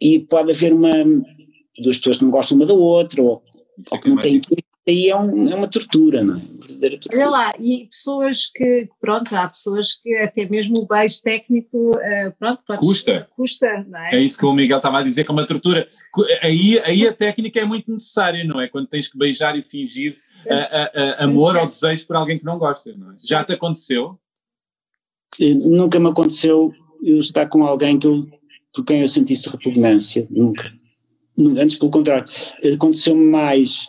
[0.00, 0.92] E pode haver uma
[1.78, 3.42] duas pessoas que não gostam uma da outra ou,
[3.90, 4.40] ou que não têm
[4.88, 6.40] aí é, um, é uma tortura, não é?
[6.40, 7.16] Verdadeira tortura.
[7.16, 12.32] Olha lá, e pessoas que, pronto, há pessoas que até mesmo o beijo técnico, uh,
[12.38, 13.28] pronto, pode, custa.
[13.36, 14.14] Custa, não é?
[14.14, 15.88] É isso que o Miguel estava a dizer, que é uma tortura.
[16.42, 18.68] Aí, aí a técnica é muito necessária, não é?
[18.68, 20.16] Quando tens que beijar e fingir
[20.48, 23.14] a, a, a amor ou desejo por alguém que não gosta, não é?
[23.18, 24.18] Já te aconteceu?
[25.40, 26.72] Eh, nunca me aconteceu
[27.02, 28.26] eu estar com alguém que eu,
[28.72, 30.70] por quem eu sentisse repugnância, nunca.
[31.38, 32.24] Antes, pelo contrário,
[32.74, 33.88] aconteceu-me mais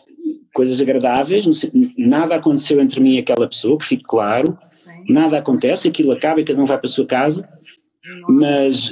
[0.57, 1.45] coisas agradáveis,
[1.95, 4.57] nada aconteceu entre mim e aquela pessoa, que fique claro,
[5.07, 7.47] nada acontece, aquilo acaba e cada um vai para a sua casa,
[8.27, 8.91] mas,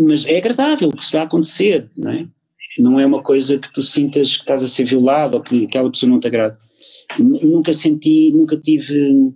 [0.00, 2.26] mas é agradável o que está a acontecer, não é?
[2.76, 5.88] Não é uma coisa que tu sintas que estás a ser violado ou que aquela
[5.88, 6.58] pessoa não te agrada.
[7.20, 9.32] Nunca senti, nunca tive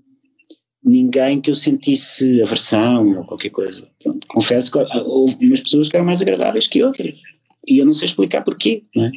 [0.83, 3.87] ninguém que eu sentisse aversão ou qualquer coisa.
[4.03, 7.15] Pronto, confesso que houve umas pessoas que eram mais agradáveis que outras.
[7.69, 9.13] E eu não sei explicar porquê, não é?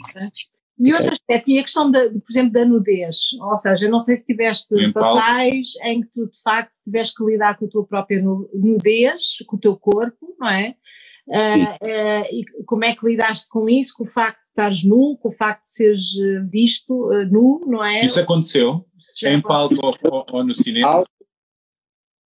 [0.79, 4.15] E outro aspecto, e a questão, de, por exemplo, da nudez, ou seja, não sei
[4.15, 7.85] se tiveste em papéis em que tu de facto tiveste que lidar com a tua
[7.85, 10.75] própria nudez, com o teu corpo, não é?
[11.27, 15.17] Uh, uh, e como é que lidaste com isso, com o facto de estares nu,
[15.21, 18.03] com o facto de seres eh, visto uh, nu, não é?
[18.03, 18.83] Isso aconteceu?
[19.25, 21.03] em palco ou, ou, no cinema?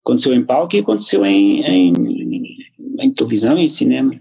[0.05, 1.93] Aconteceu em palco e aconteceu em, em,
[3.01, 4.13] em televisão e em cinema.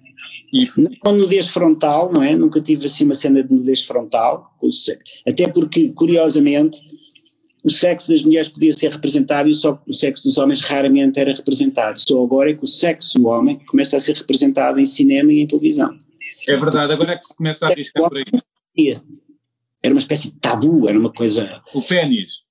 [0.53, 0.67] E
[1.03, 2.35] não nudez frontal, não é?
[2.35, 4.53] Nunca tive assim uma cena de nudez frontal,
[5.25, 6.81] até porque, curiosamente,
[7.63, 11.33] o sexo das mulheres podia ser representado e só o sexo dos homens raramente era
[11.33, 12.01] representado.
[12.01, 15.39] Só agora é que o sexo do homem começa a ser representado em cinema e
[15.39, 15.95] em televisão.
[16.47, 19.01] É verdade, agora é que se começa a arriscar por aí.
[19.83, 21.61] Era uma espécie de tabu, era uma coisa.
[21.73, 22.41] O pênis.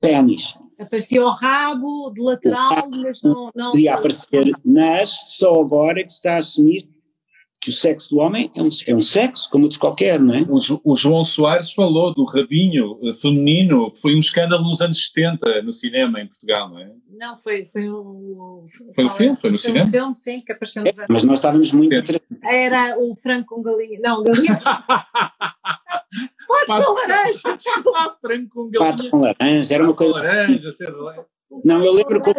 [0.00, 0.54] Pênis.
[0.78, 3.50] Aparecia o rabo de lateral, mas não.
[3.54, 6.88] não podia aparecer, mas só agora é que se está a assumir
[7.60, 10.42] que o sexo do homem é um, é um sexo como outro qualquer, não é?
[10.42, 15.06] O, o, João Soares falou do rabinho eh, feminino, que foi um escândalo nos anos
[15.06, 16.92] 70 no cinema em Portugal, não é?
[17.10, 18.64] Não, foi, foi um...
[18.94, 19.86] Foi um filme, foi no foi cinema?
[19.86, 21.92] um filme, sim, que apareceu nos é, Mas nós estávamos muito...
[22.44, 24.56] Era o frango com galinha, não, galinha...
[26.66, 27.40] Pato com laranja,
[28.20, 28.92] frango com galinha.
[28.92, 30.14] Pato com laranja, era uma coisa...
[30.14, 30.84] laranja, assim.
[31.64, 32.30] Não, eu lembro que...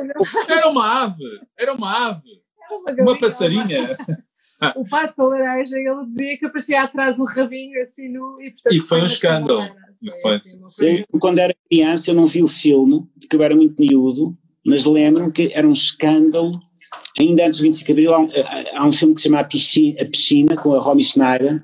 [0.47, 1.23] Era uma ave,
[1.57, 2.39] era uma ave.
[2.71, 3.97] Uma, uma passarinha
[4.75, 4.83] o
[5.15, 8.41] com laranja, ele dizia que aparecia atrás um rabinho assim no.
[8.41, 9.69] E, portanto, e foi um escândalo.
[10.21, 13.81] Foi assim, Sim, quando era criança eu não vi o filme, porque eu era muito
[13.81, 16.59] miúdo, mas lembro-me que era um escândalo.
[17.17, 18.27] Ainda antes de 25 de Abril há um,
[18.75, 21.63] há um filme que se chama a Piscina, a Piscina, com a Romy Schneider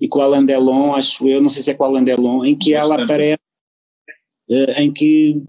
[0.00, 2.44] e com a Alain Delon, acho eu, não sei se é com a Alain Delon,
[2.44, 3.38] em que ela aparece,
[4.50, 5.42] uh, em que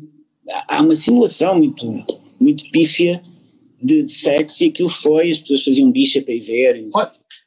[0.67, 2.05] há uma simulação muito,
[2.39, 3.21] muito pífia
[3.82, 6.89] de, sexo e aquilo foi, as pessoas faziam bicha para ir ver.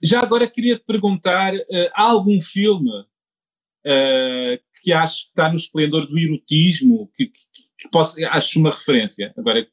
[0.02, 5.56] Já agora queria te perguntar, uh, há algum filme uh, que acho que está no
[5.56, 7.40] esplendor do erotismo, que, que,
[7.78, 9.32] que posso, acho uma referência?
[9.36, 9.66] Agora...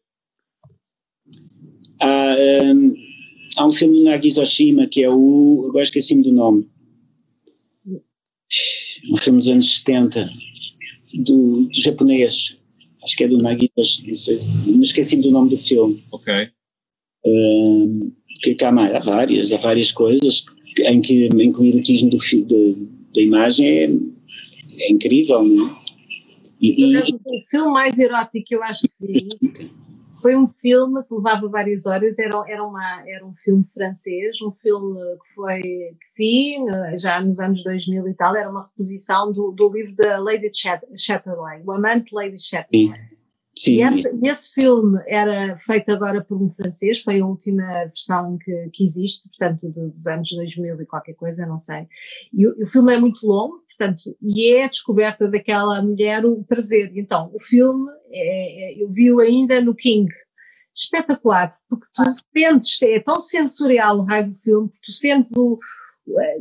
[1.99, 2.93] Há, um,
[3.57, 6.69] há um filme do Nagisa Oshima que é o, agora esqueci-me do nome,
[9.09, 10.29] um filme dos anos 70,
[11.25, 12.56] do, do japonês,
[13.07, 16.03] acho que é do mas não sei, me esqueci-me do nome do filme.
[16.11, 16.33] Ok.
[17.25, 20.45] Uh, que, que há, mais, há várias, há várias coisas
[20.79, 22.75] em que, em que o erotismo do, de,
[23.15, 23.89] da imagem é,
[24.79, 25.87] é incrível, não é?
[26.59, 29.27] E, e, o filme mais erótico que eu acho que vi
[30.21, 34.51] foi um filme que levava várias horas, era, era, uma, era um filme francês, um
[34.51, 36.57] filme que foi, que vi
[36.97, 41.63] já nos anos 2000 e tal, era uma reposição do, do livro da Lady Chatterley,
[41.65, 43.17] o amante Lady Chatterley.
[43.57, 48.37] Sim, e esse, esse, filme era feito agora por um francês, foi a última versão
[48.37, 51.87] que, que existe, portanto, dos anos 2000 e qualquer coisa, não sei.
[52.31, 56.43] E o, o filme é muito longo, portanto, e é a descoberta daquela mulher o
[56.43, 56.91] prazer.
[56.95, 60.11] Então, o filme, é, é, eu vi-o ainda no King.
[60.75, 62.03] Espetacular, porque tu
[62.35, 65.57] sentes, é tão sensorial o raio do filme, porque tu sentes o,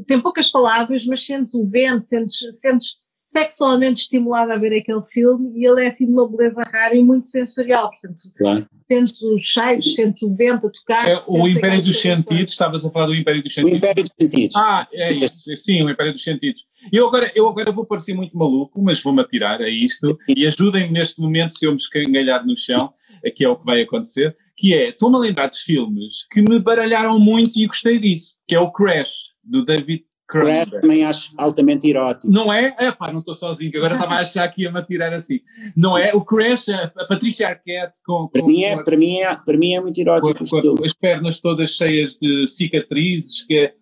[0.07, 2.97] tem poucas palavras, mas sentes o vento, sentes, sentes
[3.27, 7.03] sexualmente estimulado a ver aquele filme e ele é assim de uma beleza rara e
[7.03, 8.67] muito sensorial, portanto, claro.
[8.89, 11.09] sentes os cheiros, sentes o vento a tocar.
[11.09, 13.75] É, o Império dos Sentidos, estavas a falar do Império dos Sentidos.
[13.75, 14.57] O Império dos Sentidos.
[14.57, 16.65] Ah, é isso, sim, o Império dos Sentidos.
[16.93, 20.93] Eu agora, eu agora vou parecer muito maluco, mas vou-me atirar a isto e ajudem-me
[20.93, 22.95] neste momento se eu me escangalhar no chão,
[23.35, 26.61] que é o que vai acontecer, que é, estou-me a lembrar de filmes que me
[26.61, 31.89] baralharam muito e gostei disso, que é o Crash, do David Crash também acho altamente
[31.89, 32.33] erótico.
[32.33, 32.75] Não é?
[32.79, 35.41] É pá, não estou sozinho, agora estava a achar que ia-me atirar assim.
[35.77, 36.13] Não é?
[36.15, 38.29] O Crash, a, Patrícia Arquette com, com.
[38.29, 40.45] para, mim é, para, mim é, para mim é muito erótico.
[40.49, 43.75] Com, as pernas todas cheias de cicatrizes, que é,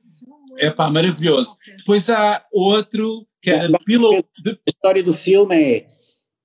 [0.58, 1.56] é pá, maravilhoso.
[1.78, 4.12] Depois há outro que era de Pillow.
[4.14, 5.86] A história do filme é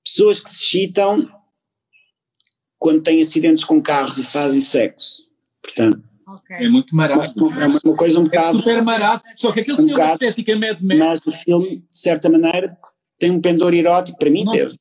[0.03, 1.29] pessoas que se excitam
[2.77, 5.23] quando têm acidentes com carros e fazem sexo.
[5.61, 6.65] Portanto, Okay.
[6.65, 7.51] É muito barato.
[7.59, 8.57] É uma coisa um bocado.
[8.57, 9.23] É super barato.
[9.35, 10.99] Só que aquilo um tem uma estética Mad Max.
[10.99, 12.77] Mas o filme, de certa maneira,
[13.17, 14.17] tem um pendor erótico.
[14.17, 14.51] Para mim, não.
[14.51, 14.75] teve.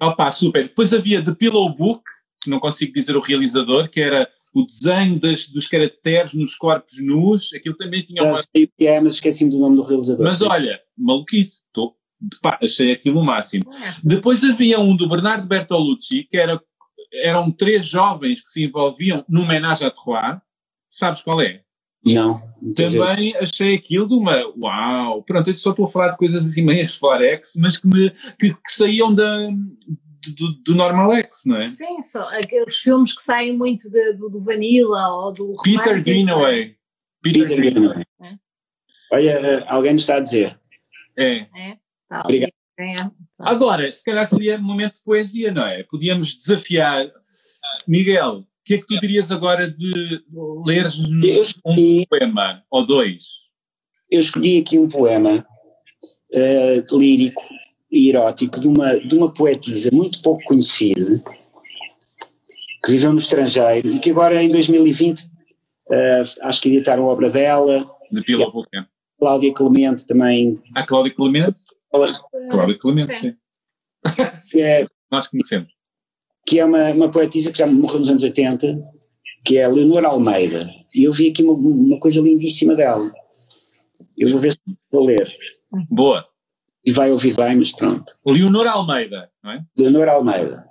[0.00, 0.64] Opa, super.
[0.64, 2.02] Depois havia The Pillow Book,
[2.42, 7.02] que não consigo dizer o realizador, que era o desenho das, dos caracteres nos corpos
[7.02, 7.52] nus.
[7.52, 8.36] Aquilo também tinha uma.
[8.36, 10.24] sei o que é, mas esqueci-me do nome do realizador.
[10.24, 11.62] Mas olha, maluquice.
[11.72, 11.96] Tô,
[12.40, 13.64] pá, achei aquilo o máximo.
[13.74, 13.94] É.
[14.04, 16.60] Depois havia um do Bernardo Bertolucci, que era,
[17.12, 20.38] eram três jovens que se envolviam num menage à trois
[20.96, 21.60] Sabes qual é?
[22.02, 22.40] Não.
[22.74, 23.36] Também ver.
[23.36, 24.46] achei aquilo de uma.
[24.56, 25.22] Uau!
[25.24, 28.54] Pronto, eu só estou a falar de coisas assim meias Forex, mas que, me, que,
[28.54, 29.50] que saíam da,
[30.34, 31.68] do, do Normalex, não é?
[31.68, 35.54] Sim, só aqueles filmes que saem muito de, do, do Vanilla ou do.
[35.62, 36.76] Peter Greenaway.
[37.22, 38.04] Peter, Peter Greenaway.
[38.22, 38.34] É.
[39.12, 40.58] Olha, eh, alguém nos está a dizer.
[41.14, 41.40] É.
[41.54, 41.78] É.
[42.08, 42.52] Tá, Obrigado.
[42.78, 43.10] É.
[43.38, 45.82] Agora, se calhar seria momento de poesia, não é?
[45.82, 47.06] Podíamos desafiar.
[47.86, 50.24] Miguel, que é que tu dirias agora de
[50.66, 50.98] leres
[51.64, 53.46] um poema ou dois?
[54.10, 55.46] Eu escolhi aqui um poema
[56.34, 57.44] uh, lírico
[57.90, 61.22] e erótico de uma, de uma poetisa muito pouco conhecida
[62.84, 65.26] que viveu no estrangeiro e que agora em 2020 uh,
[65.92, 67.88] eh, acho que editaram a obra dela.
[68.10, 68.86] De Pila Vulcano.
[69.18, 70.60] Cláudia Clemente também.
[70.74, 71.60] A Cláudia Clemente?
[72.50, 73.36] Cláudia Clemente, sim.
[74.34, 74.60] sim.
[74.60, 75.75] É, Nós conhecemos
[76.46, 78.78] que é uma, uma poetisa que já morreu nos anos 80,
[79.44, 80.72] que é Leonor Almeida.
[80.94, 83.12] E eu vi aqui uma, uma coisa lindíssima dela.
[84.16, 84.58] Eu vou ver se
[84.90, 85.36] vou ler.
[85.90, 86.26] Boa.
[86.84, 88.14] E vai ouvir bem, mas pronto.
[88.24, 89.64] Leonor Almeida, não é?
[89.76, 90.64] Leonor Almeida.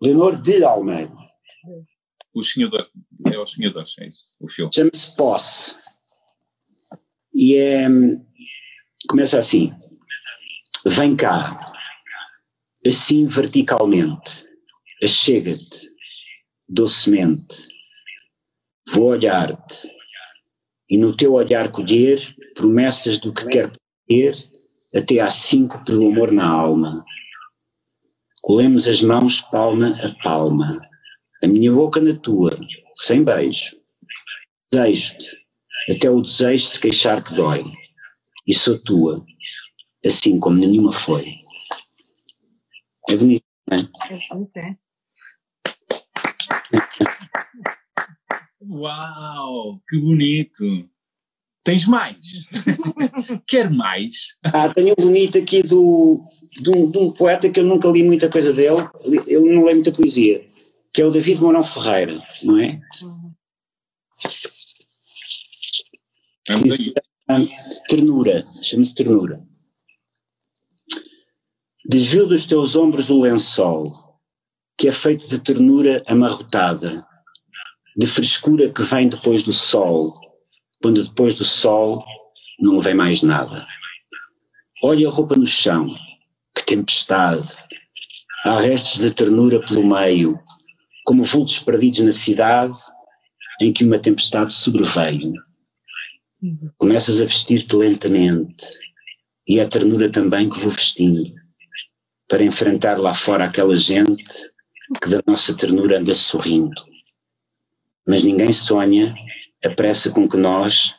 [0.00, 1.14] Leonor de Almeida.
[2.34, 2.70] O Senhor,
[3.26, 4.70] é o Senhor, é isso, o filme.
[4.74, 5.78] Chama-se Posse.
[7.34, 7.86] E é.
[9.08, 9.72] Começa assim.
[10.86, 11.75] Vem cá
[12.86, 14.46] assim verticalmente,
[15.02, 15.90] achega-te,
[16.68, 17.68] docemente.
[18.88, 19.90] Vou olhar-te
[20.88, 22.20] e no teu olhar colher
[22.54, 23.72] promessas do que quer
[24.08, 24.36] ter
[24.94, 27.04] até às cinco pelo amor na alma.
[28.40, 30.80] Colemos as mãos palma a palma,
[31.42, 32.56] a minha boca na tua,
[32.94, 33.76] sem beijo.
[34.72, 35.36] Desejo-te,
[35.90, 37.64] até o desejo se queixar que dói,
[38.46, 39.24] e sou tua,
[40.04, 41.45] assim como nenhuma foi.
[43.08, 43.88] É bonito, não é?
[44.10, 44.76] É bonito, é.
[48.68, 50.88] Uau, que bonito!
[51.62, 52.16] Tens mais?
[53.46, 54.28] Quer mais?
[54.44, 56.24] Ah, tenho um bonito aqui do,
[56.60, 58.88] de, um, de um poeta que eu nunca li muita coisa dele,
[59.26, 60.46] eu não leio muita poesia,
[60.92, 62.80] que é o David Mourão Ferreira, não é?
[66.62, 66.78] Diz,
[67.88, 69.44] ternura, chama-se Ternura.
[71.88, 73.92] Desvio dos teus ombros o lençol,
[74.76, 77.06] que é feito de ternura amarrotada,
[77.96, 80.12] de frescura que vem depois do sol,
[80.82, 82.04] quando depois do sol
[82.58, 83.64] não vem mais nada.
[84.82, 85.86] Olha a roupa no chão,
[86.52, 87.48] que tempestade.
[88.44, 90.40] Há restos de ternura pelo meio,
[91.04, 92.74] como vultos perdidos na cidade
[93.60, 95.34] em que uma tempestade sobreveio.
[96.78, 98.66] Começas a vestir-te lentamente,
[99.46, 101.45] e é a ternura também que vou vestindo,
[102.28, 104.24] para enfrentar lá fora aquela gente
[105.02, 106.84] que da nossa ternura anda sorrindo.
[108.06, 109.14] Mas ninguém sonha
[109.64, 110.94] a pressa com que nós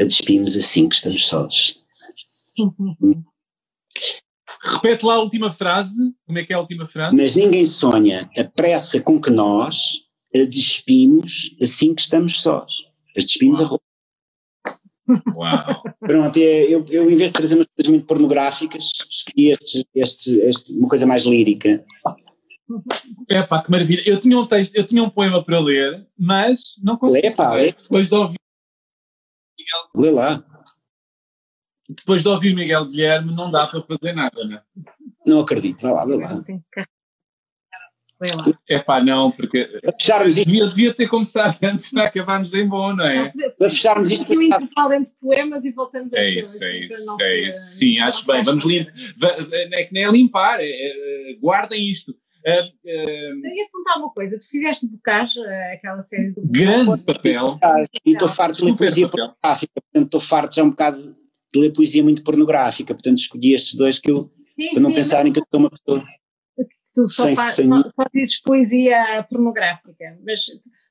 [0.00, 1.76] a despimos assim que estamos sós.
[4.62, 5.96] Repete lá a última frase.
[6.26, 7.16] Como é que é a última frase?
[7.16, 10.04] Mas ninguém sonha a pressa com que nós
[10.34, 12.72] a despimos assim que estamos sós.
[13.16, 13.84] As despimos a roupa.
[15.34, 15.82] Uau!
[16.00, 20.38] Pronto, é, eu, eu em vez de trazer umas coisas muito pornográficas, escolhi este, este,
[20.40, 21.84] este, uma coisa mais lírica.
[23.28, 24.02] É pá, que maravilha.
[24.06, 27.28] Eu tinha um texto, eu tinha um poema para ler, mas não consegui.
[27.28, 27.72] Lê, pá, lê.
[27.72, 28.38] Depois de ouvir,
[29.94, 30.44] Lê lá.
[31.88, 34.62] depois de ouvir Miguel Guilherme, não dá para fazer nada, né?
[35.26, 36.42] Não acredito, vai lá, lê lá.
[38.20, 38.44] Vai lá.
[38.68, 42.68] É pá, não, porque Para fecharmos isto, devia, devia ter começado antes para acabarmos em
[42.68, 43.32] bom, não é?
[43.58, 46.88] para fecharmos isto, Aqui o intervalo entre poemas e voltamos É àquilo, isso, é assim,
[46.88, 47.60] para isso, é isso.
[47.78, 48.42] Sim, acho bem.
[48.44, 48.64] Vamos
[49.18, 49.36] va-
[49.72, 52.14] É que nem é limpar, é, é, guardem isto.
[52.46, 56.40] Ah, ah, Eu ia te contar uma coisa, tu fizeste Bocage, eh, aquela série do
[56.44, 57.58] grande papel.
[58.04, 59.28] E estou farto de ler poesia papel.
[59.28, 61.16] pornográfica, portanto estou farto já um bocado
[61.52, 64.96] de ler poesia muito pornográfica, portanto escolhi estes dois que eu, Sim, para não sim,
[64.96, 66.02] pensarem que eu sou uma pessoa.
[66.94, 70.18] Tu só, Sem- fa- sem- só, só dizes poesia pornográfica,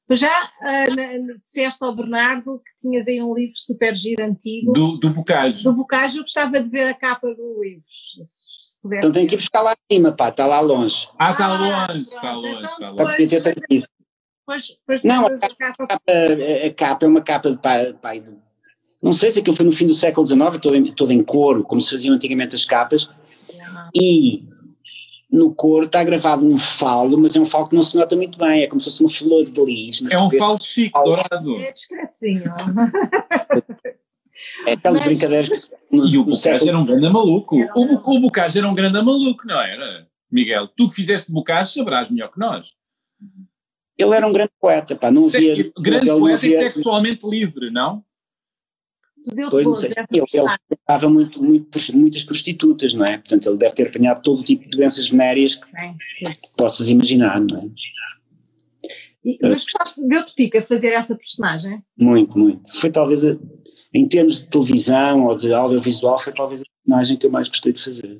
[0.07, 0.31] mas já
[0.63, 0.95] ah, na-
[1.27, 5.09] na- disseste ao Bernardo que tinhas aí um livro super giro antigo do, Do, do
[5.11, 5.63] Bocage.
[5.71, 7.83] Bocage, eu gostava de ver a capa do livro,
[8.25, 8.49] se.
[8.93, 11.07] Então tenho que ir buscar lá acima, pá, está lá longe.
[11.19, 13.27] Ah, está Ah, longe, está longe, então está longe.
[13.27, 13.87] depois- trazido.
[14.47, 15.83] Depois, depois Não, a capa.
[15.83, 16.03] A capa,
[16.65, 18.41] a capa é uma capa de pai, pai do-
[19.03, 21.63] Não sei se aquilo foi no fim do século XIX, toda em, toda em couro,
[21.63, 23.09] como se faziam antigamente as capas,
[23.95, 24.43] e
[25.31, 28.37] no couro está gravado um falo, mas é um falo que não se nota muito
[28.37, 30.01] bem, é como se fosse uma flor de lis.
[30.11, 31.55] É um falo chique, dourado.
[31.57, 32.53] É discretinho.
[34.65, 37.57] É aquelas Mas- brincadeiras que no, E o Bocage era um grande maluco.
[37.75, 40.07] O, o Bocage era um grande maluco, não era?
[40.31, 42.73] Miguel, tu que fizeste Bocage saberás melhor que nós.
[43.97, 45.55] Ele era um grande poeta, pá, não havia.
[45.55, 48.01] Se- grande ele não poeta e havia- sexualmente livre, não?
[49.49, 53.17] Pois não sei, se ele, ele frequentava muito, muito, muitas prostitutas, não é?
[53.17, 56.33] Portanto, ele deve ter apanhado todo o tipo de doenças venéreas que sim.
[56.57, 57.65] possas imaginar, não é?
[59.25, 61.83] E- Mas gostaste, deu-te pica fazer essa personagem?
[61.97, 62.61] Muito, muito.
[62.79, 63.37] Foi talvez, a-
[63.93, 67.73] em termos de televisão ou de audiovisual, foi talvez a personagem que eu mais gostei
[67.73, 68.19] de fazer.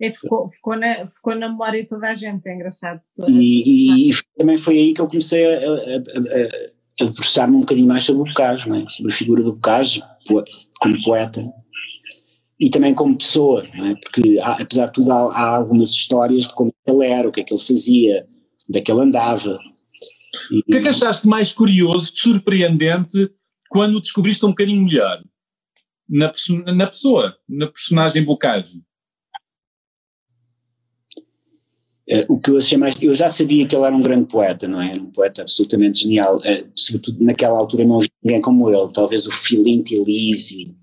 [0.00, 3.00] É ficou, ficou, na, ficou na memória de toda a gente, é engraçado.
[3.26, 5.62] E, e- e também foi aí que eu comecei a, a,
[5.96, 8.88] a- a debruçar-me um bocadinho mais sobre o Bocage, é?
[8.88, 10.02] sobre a figura do Bocage
[10.80, 11.44] como poeta
[12.60, 13.94] e também como pessoa, é?
[13.94, 17.40] porque há- apesar de tudo há, há algumas histórias de como ele era, o que
[17.40, 18.26] é que ele fazia,
[18.68, 19.58] onde é que ele andava.
[20.50, 23.30] E- O que é que achaste mais curioso, de surpreendente,
[23.70, 25.22] quando o descobriste um bocadinho melhor?
[26.08, 26.32] Na,
[26.74, 28.82] na pessoa, na personagem Bocage.
[31.16, 31.97] Eh,
[32.28, 32.96] o que eu achei mais.
[33.00, 34.92] Eu já sabia que ele era um grande poeta, não é?
[34.92, 36.40] Era um poeta absolutamente genial.
[36.44, 38.92] Eh, sobretudo naquela altura não havia ninguém como ele.
[38.92, 40.74] Talvez o Filinto Elise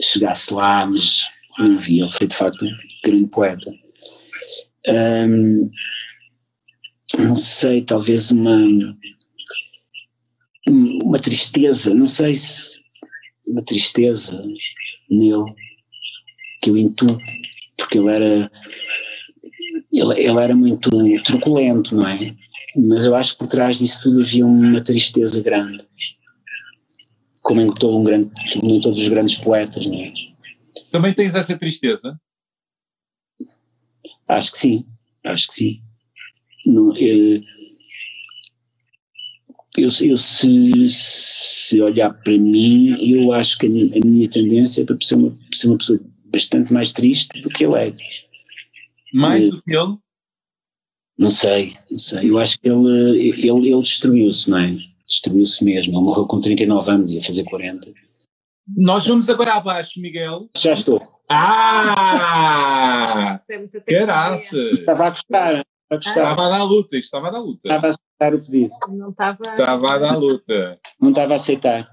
[0.00, 1.28] chegasse lá, mas
[1.58, 2.00] não vi.
[2.00, 2.70] Ele foi de facto um
[3.04, 3.70] grande poeta.
[7.18, 8.96] Não sei, talvez uma.
[10.66, 12.80] Uma tristeza, não sei se.
[13.46, 14.42] Uma tristeza
[15.10, 15.44] nele
[16.62, 17.18] que eu intuo,
[17.76, 18.50] porque ele era
[19.92, 20.90] ele, ele era muito
[21.24, 22.34] truculento, não é?
[22.76, 25.84] Mas eu acho que por trás disso tudo havia uma tristeza grande.
[27.42, 28.30] Como em, todo um grande,
[28.62, 30.12] em todos os grandes poetas, não é?
[30.90, 32.18] Também tens essa tristeza?
[34.26, 34.84] Acho que sim,
[35.24, 35.80] acho que sim.
[36.66, 37.42] Não, eu,
[39.76, 44.82] eu, eu se, se olhar para mim, eu acho que a, mi- a minha tendência
[44.82, 47.92] é para ser uma, ser uma pessoa bastante mais triste do que ele é.
[49.14, 49.96] Mais Eh, do que ele?
[51.18, 52.30] Não sei, não sei.
[52.30, 54.74] Eu acho que ele, ele, ele destruiu-se, não é?
[55.06, 55.94] Destruiu-se mesmo.
[55.94, 57.92] Ele morreu com 39 anos, ia fazer 40.
[58.76, 60.48] Nós vamos agora abaixo, Miguel.
[60.56, 61.00] Já estou.
[61.28, 63.40] Ah!
[63.48, 63.98] Isto é.
[63.98, 64.78] Caraças!
[64.78, 66.10] Estava a gostar, estava a gostar.
[66.10, 67.60] Estava a dar luta, isto estava a dar luta.
[67.64, 68.74] Estava a aceitar o pedido.
[68.88, 69.38] Não estava.
[69.44, 70.80] Estava a dar luta.
[71.00, 71.88] Não estava a aceitar.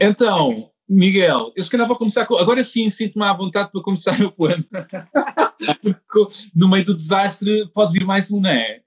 [0.00, 0.54] Então,
[0.88, 2.36] Miguel, eu se calhar vou começar com.
[2.36, 4.64] Agora sim, sinto-me à vontade para começar o poema.
[5.82, 8.82] Porque no meio do desastre pode vir mais um, não é?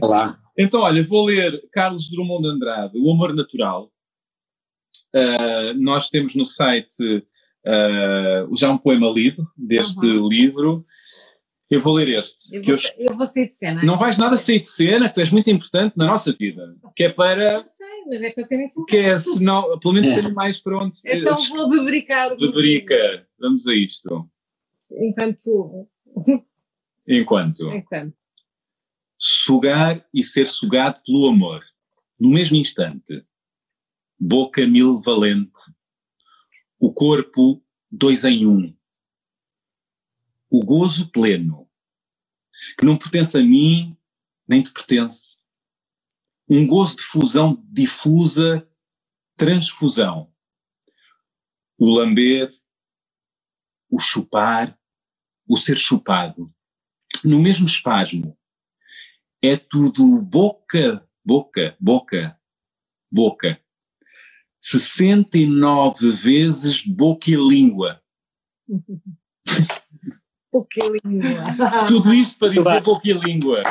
[0.00, 0.36] Olá.
[0.58, 3.90] Então, olha, vou ler Carlos Drummond de Andrade, O Amor Natural.
[5.14, 7.24] Uh, nós temos no site
[7.66, 10.28] uh, já um poema lido deste Uhum.
[10.28, 10.84] livro.
[11.72, 12.54] Eu vou ler este.
[12.54, 13.82] Eu que vou, eu- eu vou sair de cena.
[13.82, 16.76] Não vais nada sair de cena, que tu és muito importante na nossa vida.
[16.94, 17.58] Que é para.
[17.58, 20.94] Não sei, mas é para terem Que é, se não, pelo menos ter mais pronto.
[21.06, 22.32] Então vou bebricar.
[22.32, 22.94] o Rubrica.
[23.40, 24.28] Vamos a isto.
[24.92, 25.88] Enquanto.
[27.08, 27.72] Enquanto.
[27.72, 28.14] Enquanto.
[29.18, 31.62] Sugar e ser sugado pelo amor.
[32.20, 33.24] No mesmo instante.
[34.20, 35.50] Boca mil valente.
[36.78, 38.74] O corpo dois em um.
[40.52, 41.66] O gozo pleno.
[42.78, 43.96] Que não pertence a mim,
[44.46, 45.38] nem te pertence.
[46.46, 48.68] Um gozo de fusão difusa,
[49.34, 50.30] transfusão.
[51.78, 52.54] O lamber,
[53.88, 54.78] o chupar,
[55.48, 56.54] o ser chupado.
[57.24, 58.38] No mesmo espasmo.
[59.40, 62.38] É tudo boca, boca, boca,
[63.10, 63.58] boca.
[64.60, 68.02] 69 vezes boca e língua.
[70.52, 71.86] Porque língua.
[71.88, 73.62] Tudo isto para dizer e língua.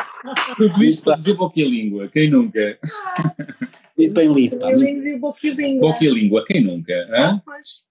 [0.57, 2.09] Tudo isto para dizer e língua.
[2.09, 2.79] Quem nunca?
[3.97, 4.67] Muito bem lido, pá.
[4.69, 5.19] muito- Língua e
[6.03, 6.43] e língua.
[6.47, 6.93] Quem nunca?
[7.11, 7.83] Ah, pois.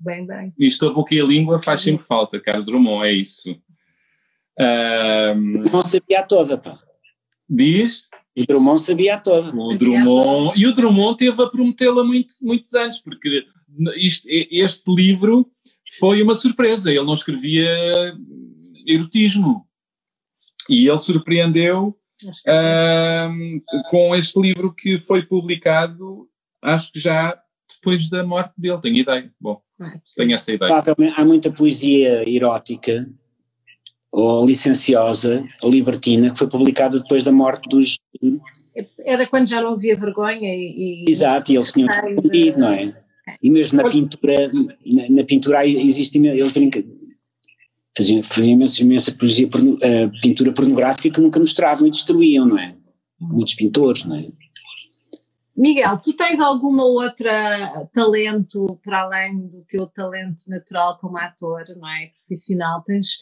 [0.00, 0.52] Bem, bem.
[0.58, 3.54] Isto a boca e a língua faz sempre falta, Carlos Drummond, é isso.
[4.58, 6.78] Ahm, Não sabia a toda, pá.
[7.48, 8.04] diz
[8.36, 9.54] O Drummond sabia a toda.
[9.54, 13.44] o Drummond, e o Drummond teve a prometê-la muito, muitos anos, porque
[13.98, 15.46] isto- este livro
[15.98, 17.68] foi uma surpresa, ele não escrevia
[18.86, 19.66] erotismo.
[20.68, 21.96] E ele surpreendeu
[22.46, 23.60] ahm,
[23.90, 26.28] com este livro que foi publicado,
[26.62, 27.36] acho que já
[27.74, 29.32] depois da morte dele, tenho ideia.
[29.40, 30.82] Bom, não é tenho essa ideia.
[31.16, 33.08] Há muita poesia erótica
[34.12, 37.98] ou licenciosa ou libertina que foi publicada depois da morte dos.
[38.98, 41.04] Era quando já não havia vergonha e.
[41.08, 42.99] Exato, e eles tinham Ai, escondido, não é?
[43.42, 46.82] E mesmo na pintura, na, na pintura existe eles brincam,
[47.96, 52.58] faziam, faziam imensa, imensa poesia, porno- eh, pintura pornográfica que nunca mostravam e destruíam, não
[52.58, 52.74] é?
[53.20, 54.28] Muitos pintores, não é?
[55.56, 61.88] Miguel, tu tens alguma outra talento para além do teu talento natural como ator, não
[61.88, 62.10] é?
[62.26, 62.82] Profissional?
[62.82, 63.18] Tens,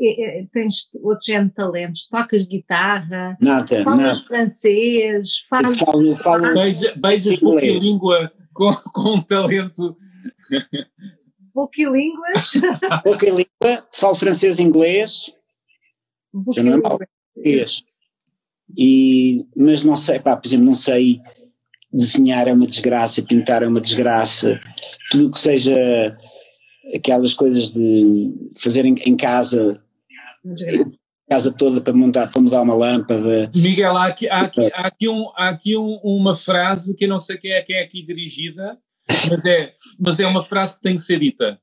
[0.00, 2.08] eh, eh, tens outro género de talentos?
[2.08, 3.36] Tocas guitarra?
[3.38, 4.24] Nada, Falas nada.
[4.26, 5.38] francês?
[5.46, 5.78] Fazes.
[5.78, 9.96] falo, falo Beija, beijas e língua com, com um talento.
[11.54, 12.52] Boquilínguas?
[13.04, 15.32] pouca língua, falo francês e inglês,
[16.54, 16.98] Já não é mau.
[16.98, 17.84] português.
[18.76, 21.20] E, mas não sei, pá, por exemplo, não sei
[21.92, 24.60] desenhar é uma desgraça, pintar é uma desgraça,
[25.10, 26.16] tudo o que seja
[26.92, 29.80] aquelas coisas de fazer em, em casa,
[31.34, 33.50] casa toda para mudar, para mudar uma lâmpada.
[33.54, 37.08] Miguel, há aqui, há aqui, há aqui, um, há aqui um- uma frase que eu
[37.08, 38.78] não sei quem é, quem é aqui dirigida,
[39.08, 41.58] mas é, mas é uma frase que tem que ser dita,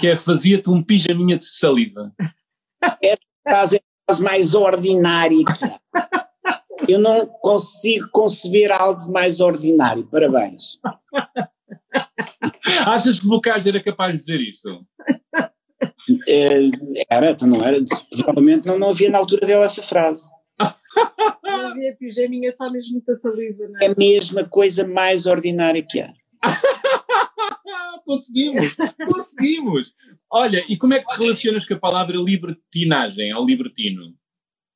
[0.00, 2.12] que é fazia-te um pijaminha de saliva.
[2.82, 2.96] A
[3.48, 6.92] frase é a frase mais ordinária que.
[6.92, 10.04] Eu não consigo conceber algo mais ordinário.
[10.10, 10.78] Parabéns.
[12.86, 14.84] Achas que Bocage era capaz de dizer isto?
[16.28, 16.70] Eh,
[17.10, 17.78] Era, então não era.
[18.10, 20.28] Provavelmente não, não havia na altura dele essa frase.
[21.44, 23.88] Não havia pijaminha, só mesmo muita saliva, não É é?
[23.88, 26.12] a mesma coisa mais ordinária que há.
[28.06, 28.72] Conseguimos,
[29.12, 29.92] conseguimos.
[30.30, 34.14] Olha, e como é que te relacionas com a palavra libertinagem ou libertino?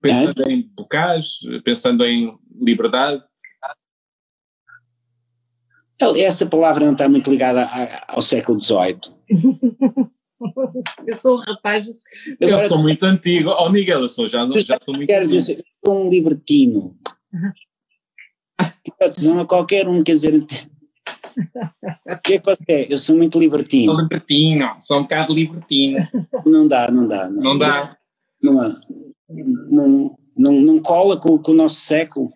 [0.01, 3.23] Pensando em Bocage, pensando em liberdade?
[6.17, 7.69] Essa palavra não está muito ligada
[8.09, 9.15] ao século XVIII.
[11.07, 11.87] Eu sou um rapaz.
[12.41, 13.51] Eu Agora, sou muito antigo.
[13.51, 15.39] Oh, Miguel, eu sou, já, já sou muito quero antigo.
[15.39, 16.97] dizer, eu sou um libertino.
[18.85, 20.35] Tipo, tesão a qualquer um, quer dizer.
[20.35, 22.93] O que é que você é?
[22.93, 23.97] Eu sou muito Sou libertino.
[24.01, 25.99] libertino, sou um bocado libertino.
[26.45, 27.29] Não dá, não dá.
[27.29, 27.97] Não dá.
[28.43, 28.81] Não, há.
[29.29, 32.33] não, não, não cola com, com o nosso século.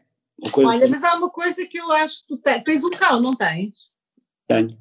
[0.57, 2.63] Olha, mas há uma coisa que eu acho que tu tens.
[2.63, 3.75] Tens um cão, não tens?
[4.47, 4.77] tenho.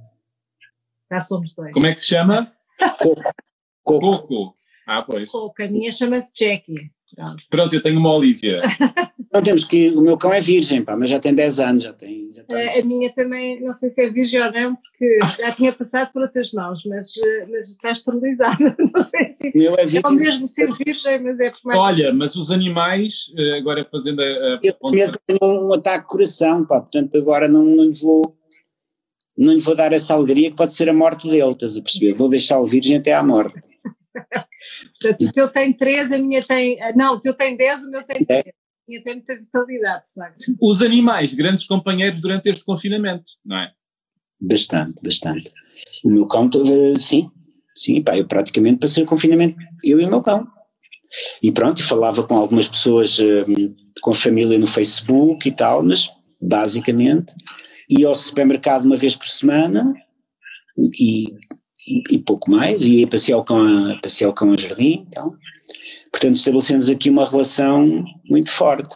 [1.12, 1.72] Já somos dois.
[1.74, 2.52] Como é que se chama?
[2.92, 3.22] Coco.
[3.84, 4.10] Coco.
[4.28, 4.56] Coco.
[4.88, 5.32] Ah, pois.
[5.32, 6.92] Pouco, a minha chama-se Jackie.
[7.16, 7.44] Pronto.
[7.48, 8.60] Pronto, eu tenho uma Olivia.
[9.32, 9.92] Não temos que.
[9.92, 12.30] O meu cão é virgem, pá, mas já tem 10 anos, já tem.
[12.34, 15.52] Já está Eh, A minha também, não sei se é virgem ou não, porque já
[15.52, 18.58] tinha passado por outras mãos, mas, eh, mas está esterilizada.
[18.94, 20.16] Não sei se isso meu é é o virgem.
[20.18, 21.80] mesmo ser virgem, mas é por mais.
[21.80, 24.26] Olha, mas os animais, eh, agora fazendo a.
[24.26, 28.36] a Eu tenho medo um ataque de coração, pá, portanto agora não, não lhe vou.
[29.38, 32.14] Não lhe vou dar essa alegria que pode ser a morte dele, estás a perceber?
[32.14, 33.60] Vou deixá-lo virgem até à morte.
[35.02, 36.78] Portanto, o teu tem 3, a minha tem.
[36.96, 38.44] Não, o teu tem 10, o meu tem É.
[38.44, 38.48] 3.
[38.48, 38.52] A
[38.88, 40.58] minha tem muita vitalidade, de facto.
[40.62, 43.72] Os animais, grandes companheiros durante este confinamento, não é?
[44.40, 45.52] Bastante, bastante.
[46.04, 46.50] O meu cão,
[47.00, 47.30] sim,
[47.76, 50.46] sim, pá, eu praticamente passei o confinamento, eu e o meu cão.
[51.42, 56.10] E pronto, falava com algumas pessoas um, com família no Facebook e tal, mas
[56.42, 57.34] basicamente
[58.00, 59.94] ia ao supermercado uma vez por semana
[60.78, 61.26] e,
[62.12, 65.36] e, pouco mais, e ia passear o cão a, passear o cão a jardim, então.
[66.12, 68.96] Portanto, estabelecemos aqui uma relação muito forte,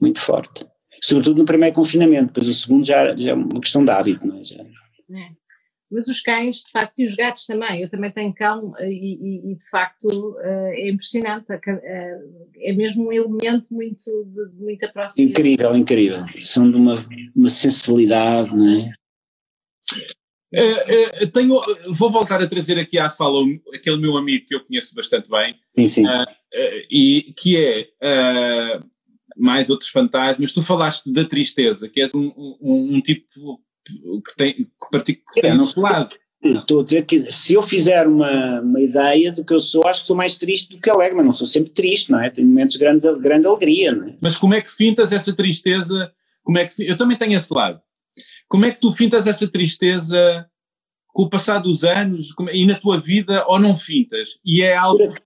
[0.00, 0.66] muito forte.
[1.02, 4.38] Sobretudo no primeiro confinamento, depois o segundo já, já é uma questão de hábito, não
[4.38, 4.44] é?
[4.44, 4.62] Já.
[4.62, 5.45] É.
[5.90, 7.82] Mas os cães, de facto, e os gatos também.
[7.82, 11.46] Eu também tenho cão e, e, e de facto é impressionante.
[12.60, 15.40] É mesmo um elemento muito de, muita proximidade.
[15.40, 16.24] Incrível, incrível.
[16.40, 16.94] São de uma,
[17.34, 18.92] uma sensibilidade, não é?
[20.52, 21.60] É, é, tenho,
[21.90, 25.54] vou voltar a trazer aqui à fala aquele meu amigo que eu conheço bastante bem,
[25.76, 26.06] sim, sim.
[26.06, 28.86] Uh, uh, e que é uh,
[29.36, 30.52] mais outros fantasmas.
[30.52, 35.54] Tu falaste da tristeza, que és um, um, um tipo que tem que, que tem
[35.54, 36.16] no seu lado.
[36.42, 40.02] Estou a dizer que se eu fizer uma, uma ideia do que eu sou, acho
[40.02, 42.30] que sou mais triste do que alegre, mas não sou sempre triste, não é?
[42.30, 44.14] Tenho momentos de grande, grande alegria, não é?
[44.20, 46.12] Mas como é que fintas essa tristeza?
[46.42, 47.80] Como é que eu também tenho esse lado.
[48.48, 50.48] Como é que tu fintas essa tristeza
[51.08, 54.38] com o passar dos anos e na tua vida ou não fintas?
[54.44, 54.98] E é algo.
[54.98, 55.16] Por,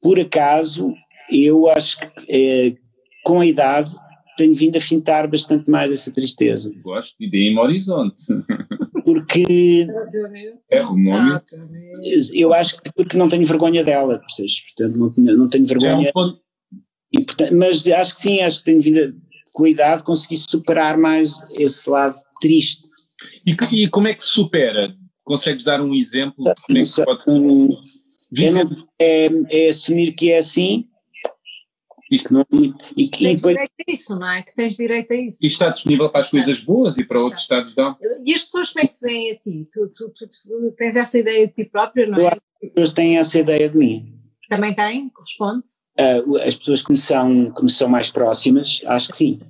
[0.00, 0.94] por acaso,
[1.30, 2.76] eu acho que é,
[3.24, 3.90] com a idade
[4.36, 6.72] tenho vindo a fintar bastante mais essa tristeza.
[6.82, 8.24] Gosto de ideia em horizonte.
[9.04, 9.86] Porque.
[10.70, 11.40] É o nome.
[12.34, 14.62] Eu acho que porque não tenho vergonha dela, percebes?
[14.64, 16.10] Portanto, não, não tenho vergonha.
[16.14, 16.36] É um
[17.12, 19.12] e, portanto, mas acho que sim, acho que tenho vindo a,
[19.54, 22.82] com a idade conseguir superar mais esse lado triste.
[23.46, 24.94] E, e como é que se supera?
[25.24, 26.44] Consegues dar um exemplo?
[26.66, 27.22] Como é que pode...
[28.52, 30.86] não, é, é assumir que é assim
[32.10, 34.42] isto não, e, e, tens depois, direito a isso, não é?
[34.42, 35.44] Que tens direito a isso.
[35.44, 37.96] E está disponível para as coisas boas e para outros estados não.
[38.24, 39.68] E as pessoas como é que te veem a ti?
[39.72, 42.28] Tu, tu, tu, tu, tens essa ideia de ti próprio, não é?
[42.28, 44.14] As pessoas têm essa ideia de mim.
[44.48, 45.08] Também têm?
[45.08, 45.64] Corresponde?
[45.98, 49.40] Uh, as pessoas que me, são, que me são mais próximas, acho que sim.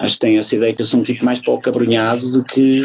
[0.00, 2.42] Acho que têm essa ideia que eu sou um tipo mais para o cabrunhado do
[2.42, 2.84] que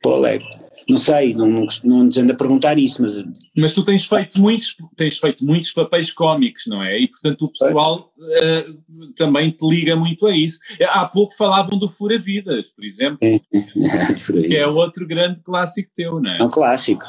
[0.00, 0.48] para o alegre.
[0.88, 3.22] Não sei, não, não, não nos anda a perguntar isso, mas.
[3.56, 7.00] Mas tu tens feito muitos, tens feito muitos papéis cómicos, não é?
[7.00, 10.60] E portanto o pessoal uh, também te liga muito a isso.
[10.88, 16.38] Há pouco falavam do Fura-Vidas, por exemplo, que é outro grande clássico teu, não é?
[16.38, 17.04] É um clássico.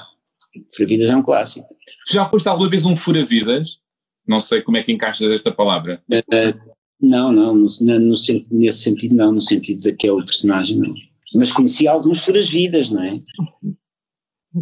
[0.76, 1.68] Fura-Vidas é um clássico.
[2.12, 3.80] Já foste alguma vez um Fura-Vidas?
[4.28, 6.02] Não sei como é que encaixas esta palavra.
[6.12, 8.16] Uh, não, não, no, no,
[8.52, 10.96] nesse sentido não, no sentido daquele personagem não.
[11.36, 13.20] Mas conheci alguns furas-vidas, não é?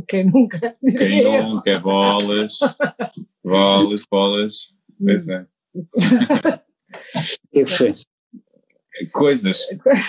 [0.08, 0.76] Quem nunca?
[0.82, 1.80] Quem nunca?
[1.80, 2.54] Bolas,
[3.44, 4.58] bolas, bolas.
[5.00, 5.46] Pois é.
[5.74, 7.96] O que foi?
[9.12, 9.68] Coisas.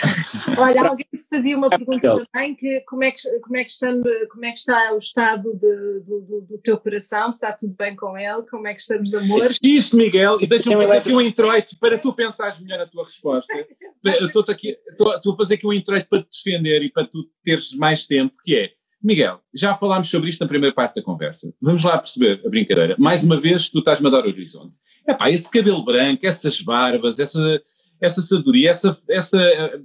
[0.58, 3.92] Olha, alguém fazia uma pergunta também, que como é que, como é que, está,
[4.30, 7.96] como é que está o estado de, do, do, teu coração, se está tudo bem
[7.96, 9.50] com ele, como é que estamos de amor?
[9.62, 13.52] Isso, Miguel, e deixa-me fazer aqui um introito para tu pensares melhor a tua resposta.
[14.04, 17.24] Estou aqui, estou, estou a fazer aqui um introito para te defender e para tu
[17.42, 18.70] teres mais tempo, que é,
[19.02, 21.52] Miguel, já falámos sobre isto na primeira parte da conversa.
[21.60, 22.96] Vamos lá perceber a brincadeira.
[22.98, 24.76] Mais uma vez, tu estás-me a dar o horizonte.
[25.08, 27.62] Epá, esse cabelo branco, essas barbas, essa,
[28.00, 29.84] essa sabedoria, essa, essa uh,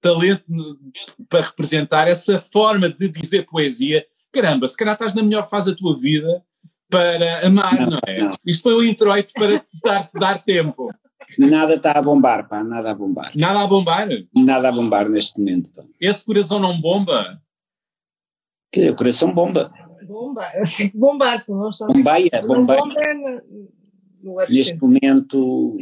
[0.00, 0.44] talento
[1.28, 4.04] para representar, essa forma de dizer poesia.
[4.32, 6.42] Caramba, se calhar estás na melhor fase da tua vida
[6.90, 8.22] para amar, não, não é?
[8.22, 8.36] Não.
[8.44, 10.92] Isto foi o introito para te dar, dar tempo.
[11.38, 13.30] Nada está a bombar, pá, nada a bombar.
[13.34, 14.08] Nada a bombar?
[14.34, 15.70] Nada a bombar neste momento.
[15.70, 15.84] Pá.
[16.00, 17.40] Esse coração não bomba?
[18.70, 19.70] Quer dizer, o coração bomba.
[20.06, 21.86] Bomba, que bombar, senão não está.
[21.86, 22.80] Bombeia, bombeia.
[22.80, 23.00] Bomba
[24.22, 25.76] no, no neste momento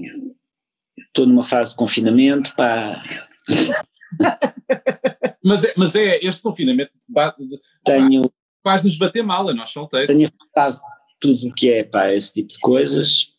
[1.11, 3.03] estou numa fase de confinamento, pá.
[5.45, 6.93] mas, é, mas é este confinamento
[7.85, 8.33] tenho,
[8.63, 10.15] faz-nos bater mal a nós solteiros.
[10.15, 10.81] Tenho afetado
[11.21, 13.35] tudo o que é pá, esse tipo de coisas,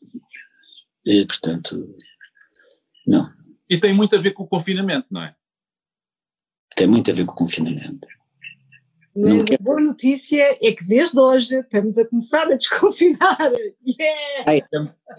[1.06, 1.96] e, portanto,
[3.08, 3.28] não.
[3.70, 5.36] E tem muito a ver com o confinamento, não é?
[6.76, 8.08] Tem muito a ver com o confinamento.
[9.16, 13.38] Mas a boa notícia é que desde hoje estamos a começar a desconfinar.
[13.86, 14.46] Yeah!
[14.48, 14.62] Ai,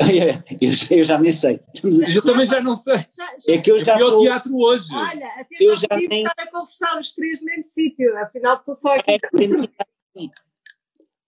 [0.60, 1.56] eu, eu, já nem sei.
[1.56, 2.14] A...
[2.14, 3.06] Eu também já não sei.
[3.14, 4.14] Já, já, é que eu já estou...
[4.14, 4.86] ao teatro hoje.
[4.92, 6.24] Olha, até eu já, já nem...
[6.24, 8.16] estar a conversar os três no mesmo sítio.
[8.18, 9.12] Afinal, estou só aqui.
[9.12, 9.18] É,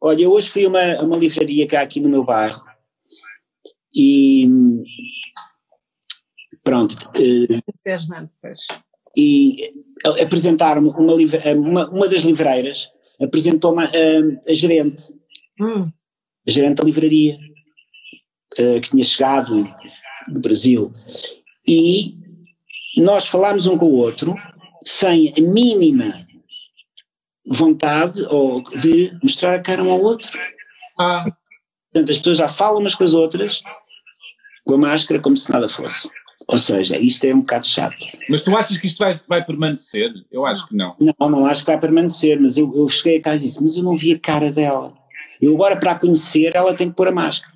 [0.01, 2.62] Olha, eu hoje fui a uma, uma livraria cá aqui no meu bairro
[3.95, 4.49] e
[6.62, 6.95] pronto.
[7.16, 7.62] Uh,
[9.16, 9.57] e
[10.20, 11.15] apresentaram-me uma,
[11.55, 13.91] uma, uma, das livreiras, apresentou-me a,
[14.51, 15.12] a, gerente,
[15.61, 15.91] hum.
[16.47, 17.36] a gerente da livraria,
[18.59, 19.65] uh, que tinha chegado
[20.28, 20.91] do Brasil.
[21.66, 22.16] E
[22.99, 24.35] nós falámos um com o outro
[24.85, 26.27] sem a mínima
[27.47, 30.39] vontade ou de mostrar a cara um ao outro.
[30.99, 31.24] Ah,
[31.93, 33.62] Portanto, as pessoas já falam umas com as outras
[34.66, 36.11] com a máscara como se nada fosse.
[36.48, 37.97] Ou seja, isto é um bocado chato.
[38.28, 40.12] Mas tu achas que isto vai, vai permanecer?
[40.31, 40.97] Eu acho que não.
[41.01, 43.77] Não, não acho que vai permanecer, mas eu, eu cheguei a casa e disse, mas
[43.77, 44.93] eu não vi a cara dela.
[45.40, 47.55] Eu agora, para a conhecer, ela tem que pôr a máscara.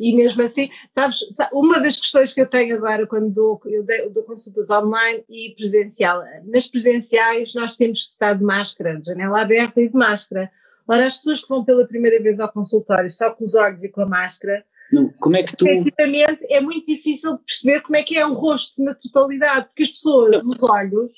[0.00, 1.18] E mesmo assim, sabes,
[1.52, 6.22] uma das questões que eu tenho agora quando dou, eu dou consultas online e presencial,
[6.46, 10.50] nas presenciais nós temos que estar de máscara, de janela aberta e de máscara.
[10.88, 13.88] Ora, as pessoas que vão pela primeira vez ao consultório só com os olhos e
[13.88, 15.66] com a máscara, não, como é que tu.
[15.66, 19.82] Efetivamente, é muito difícil de perceber como é que é o rosto na totalidade, porque
[19.82, 21.12] as pessoas, os olhos,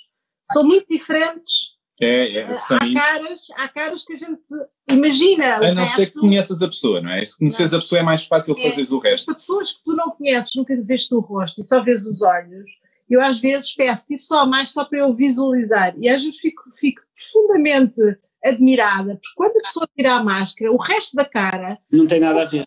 [0.44, 1.78] são muito diferentes.
[2.00, 4.40] É, é, há, caras, há caras que a gente
[4.88, 5.56] imagina.
[5.56, 7.26] A não resto, ser que conheças a pessoa, não é?
[7.26, 9.26] Se conheces a pessoa é mais fácil é, fazeres o resto.
[9.26, 12.70] Para pessoas que tu não conheces, nunca vês o rosto e só vês os olhos,
[13.10, 15.94] eu às vezes peço ir só mais só para eu visualizar.
[15.98, 18.00] E às vezes fico, fico profundamente
[18.44, 21.78] admirada, porque quando a pessoa tira a máscara, o resto da cara.
[21.92, 22.64] Não tem nada a ver.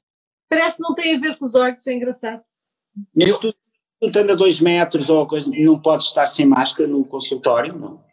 [0.52, 2.41] Parece que não tem a ver com os olhos, é engraçado.
[3.15, 3.56] Mesmo tu,
[4.02, 8.03] estando a dois metros ou coisa, não pode estar sem máscara no consultório, não?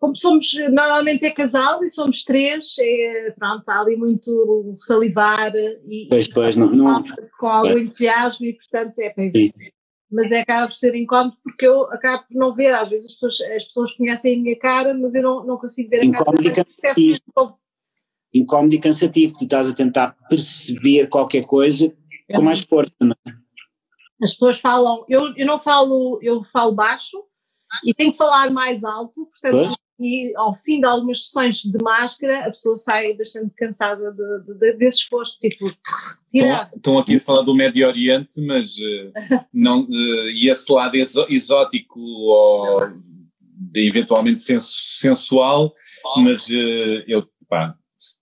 [0.00, 6.08] Como somos, normalmente é casal e somos três, é, pronto, há ali muito salivar e,
[6.10, 7.04] pois, pois, não, não,
[7.38, 9.54] com algum entusiasmo e portanto é para ver.
[10.10, 13.12] Mas é acaba por ser incómodo porque eu acabo por não ver, às vezes as
[13.12, 16.52] pessoas, as pessoas conhecem a minha cara, mas eu não, não consigo ver a incómodo
[16.52, 16.66] cara.
[16.98, 17.61] Incómodo
[18.34, 21.92] incómodo e cansativo, tu estás a tentar perceber qualquer coisa
[22.34, 23.32] com mais força, não é?
[24.22, 27.22] As pessoas falam, eu, eu não falo, eu falo baixo
[27.84, 32.46] e tenho que falar mais alto, portanto, e ao fim de algumas sessões de máscara,
[32.46, 35.66] a pessoa sai bastante cansada de, de, de, desse esforço, tipo.
[36.76, 42.00] Estão aqui a falar do Médio Oriente, mas uh, não, uh, e esse lado exótico
[42.00, 42.78] ou
[43.74, 45.72] eventualmente sensual,
[46.16, 47.76] mas uh, eu, pá,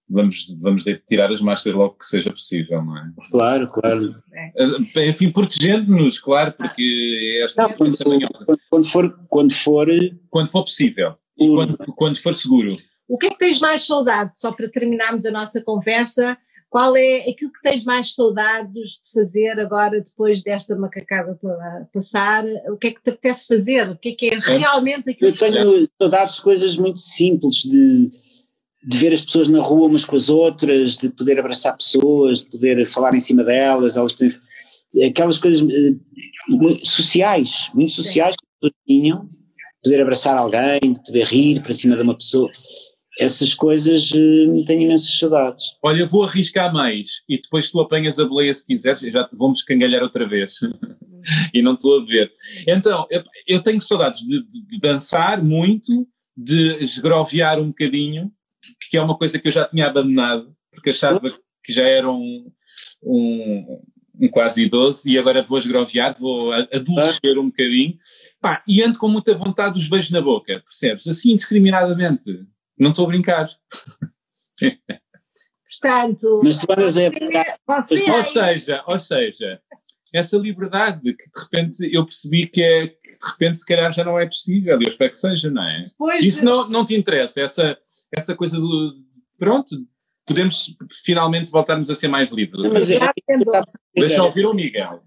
[0.08, 3.10] vamos, vamos tirar as máscaras logo que seja possível, não é?
[3.30, 4.14] Claro, claro.
[4.32, 5.08] É.
[5.08, 9.88] Enfim, protegendo-nos, claro, porque esta não, quando, quando, quando, for quando for
[10.28, 12.72] quando for possível e quando, quando for seguro.
[13.08, 16.38] O que é que tens mais saudade, só para terminarmos a nossa conversa?
[16.68, 22.44] Qual é aquilo que tens mais saudades de fazer agora, depois desta macacada toda passar?
[22.68, 23.90] O que é que te apetece fazer?
[23.90, 28.12] O que é que é realmente aquilo Eu tenho saudades de coisas muito simples, de
[28.82, 32.46] de ver as pessoas na rua umas com as outras, de poder abraçar pessoas, de
[32.46, 34.32] poder falar em cima delas, elas têm,
[35.06, 39.28] aquelas coisas uh, sociais, muito sociais que as pessoas tinham,
[39.82, 42.50] poder abraçar alguém, de poder rir para cima de uma pessoa.
[43.18, 45.64] Essas coisas uh, tenho imensas saudades.
[45.82, 50.02] Olha, vou arriscar mais e depois tu apanhas a boleia se quiseres, já vamos escangalhar
[50.02, 50.54] outra vez.
[51.52, 52.32] e não estou a ver.
[52.66, 58.32] Então, eu, eu tenho saudades de, de, de dançar muito, de esgroviar um bocadinho,
[58.88, 61.20] que é uma coisa que eu já tinha abandonado, porque achava
[61.62, 62.50] que já era um,
[63.02, 63.82] um,
[64.20, 67.96] um quase idoso e agora vou esgroviar, vou adolescer um bocadinho.
[68.40, 71.06] Pá, e ando com muita vontade dos beijos na boca, percebes?
[71.06, 72.46] Assim, indiscriminadamente.
[72.78, 73.48] Não estou a brincar.
[75.80, 77.10] Portanto, mas tu andas a...
[77.80, 79.60] Você, ou seja, ou seja,
[80.12, 84.04] essa liberdade que de repente eu percebi que é que de repente se calhar já
[84.04, 85.82] não é possível, eu espero que seja, não é?
[85.82, 86.44] Depois Isso de...
[86.44, 87.78] não, não te interessa, essa,
[88.12, 88.94] essa coisa do
[89.38, 89.74] pronto,
[90.26, 92.70] podemos finalmente voltarmos a ser mais livres.
[92.72, 92.98] Mas é,
[93.94, 95.02] Deixa ouvir o Miguel.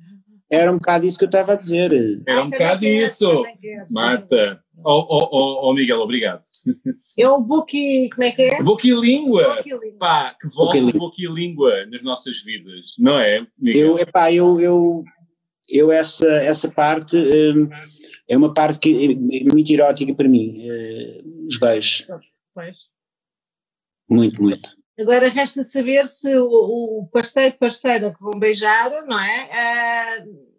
[0.52, 1.92] Era um bocado isso que eu estava a dizer.
[2.28, 3.44] Era um bocado isso,
[3.90, 4.62] Marta.
[4.86, 6.42] Oh, oh, oh, oh, Miguel, obrigado.
[7.18, 8.62] É o Boqui, como é que é?
[8.62, 9.56] Boquilíngua.
[9.58, 9.98] Boquilíngua.
[9.98, 13.88] Pá, que volta o Boquilíngua nas nossas vidas, não é, Miguel?
[13.88, 15.04] Eu, epá, eu, eu,
[15.70, 17.70] eu essa, essa parte hum,
[18.28, 19.18] é uma parte que
[19.48, 22.06] é muito erótica para mim, uh, os beijos.
[22.54, 22.93] Pois.
[24.10, 24.70] Muito, muito.
[25.00, 30.22] Agora resta saber se o, parceiro, parceira que vão beijar, não é?
[30.22, 30.54] Uh,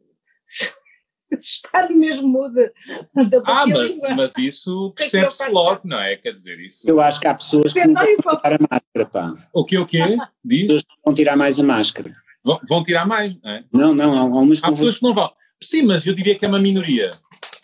[1.38, 6.16] se está no mesmo mood da Ah, mas, mas isso percebe-se logo, não é?
[6.16, 6.88] Quer dizer, isso.
[6.88, 9.48] Eu acho que há pessoas que não vão tirar a máscara, pá.
[9.52, 10.00] O que, o quê?
[10.44, 10.62] Diz?
[10.62, 12.14] Pessoas que vão tirar mais a máscara.
[12.44, 13.64] Vão, vão tirar mais, não é?
[13.72, 15.30] Não, não, há, umas há pessoas que não vão.
[15.62, 17.12] Sim, mas eu diria que é uma minoria.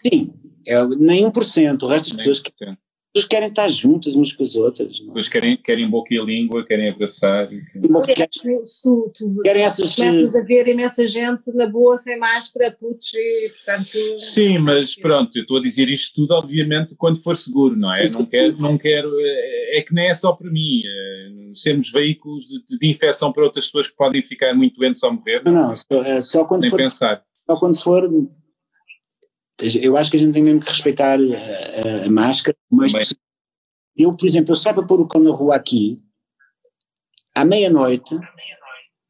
[0.07, 0.33] Sim,
[0.67, 1.83] é, nem 1%.
[1.83, 2.53] O resto das pessoas que
[3.13, 5.01] pessoas querem estar juntas umas com as outras.
[5.01, 5.19] Não?
[5.19, 5.23] É?
[5.23, 7.49] querem, querem boca e língua, querem abraçar.
[7.49, 9.95] Querem, se tu, tu querem essas...
[9.95, 14.19] começas a ver imensa gente na boa, sem máscara, putz, e portanto...
[14.19, 18.09] Sim, mas pronto, eu estou a dizer isto tudo, obviamente, quando for seguro, não é?
[18.11, 22.47] Não quero, não quero, é, é que nem é só para mim, é, sermos veículos
[22.47, 25.43] de, de, infecção para outras pessoas que podem ficar muito doentes ou morrer.
[25.45, 26.77] Não, não, só, é, só quando nem for...
[26.77, 27.23] pensar.
[27.47, 28.09] Só quando for
[29.81, 33.15] eu acho que a gente tem mesmo que respeitar a, a, a máscara, mas
[33.97, 35.99] eu, por exemplo, eu saio para pôr o cão na rua aqui,
[37.35, 38.19] à meia-noite,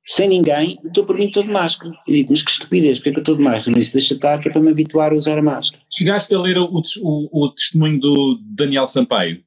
[0.07, 1.93] sem ninguém, estou por mim todo de máscara.
[2.07, 3.77] E digo, mas que estupidez, porque é que eu estou de máscara?
[3.77, 5.83] Mas deixa estar, que é para me habituar a usar a máscara.
[5.93, 6.69] Chegaste a ler o,
[7.03, 9.45] o, o testemunho do Daniel Sampaio?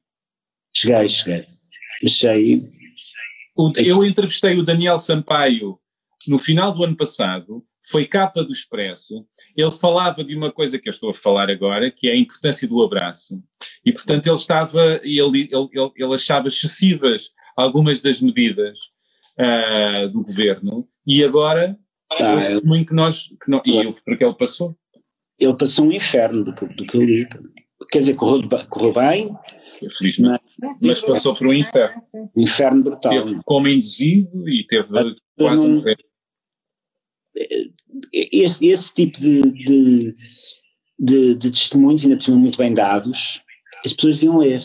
[0.74, 1.46] Cheguei, cheguei.
[2.02, 2.64] Achei.
[3.76, 5.78] Eu entrevistei o Daniel Sampaio
[6.26, 9.26] no final do ano passado, foi capa do Expresso.
[9.56, 12.66] Ele falava de uma coisa que eu estou a falar agora, que é a importância
[12.66, 13.42] do abraço.
[13.84, 18.78] E, portanto, ele estava, ele, ele, ele, ele achava excessivas algumas das medidas
[19.38, 21.78] uh, do governo, e agora,
[22.20, 24.76] ah, eu, muito que nós, que nós e porque ele passou.
[25.38, 27.28] Ele passou um inferno do, do que eu li.
[27.90, 29.36] Quer dizer, correu, correu bem,
[29.98, 32.02] felizmente, mas, mas passou por um inferno.
[32.14, 33.12] Um inferno brutal.
[33.12, 34.88] Teve como induzido e teve
[35.36, 35.82] quase não, um
[38.12, 40.14] esse, esse tipo de, de,
[40.98, 43.42] de, de testemunhos, ainda por muito bem dados,
[43.84, 44.62] as pessoas deviam ler.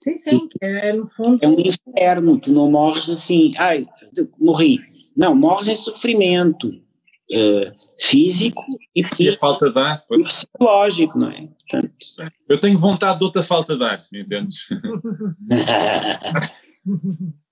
[0.00, 1.38] Sim, sim, é, no fundo.
[1.42, 3.86] É um inferno, tu não morres assim, ai,
[4.38, 4.80] morri.
[5.16, 8.64] Não, morres em sofrimento uh, físico
[8.96, 11.48] e, e, a falta de ar, e psicológico, não é?
[11.70, 14.68] Portanto, Eu tenho vontade de outra falta de ar, entendes?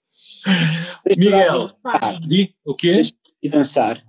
[1.16, 1.72] Miguel,
[2.20, 3.02] di, o quê?
[3.42, 4.02] E dançar.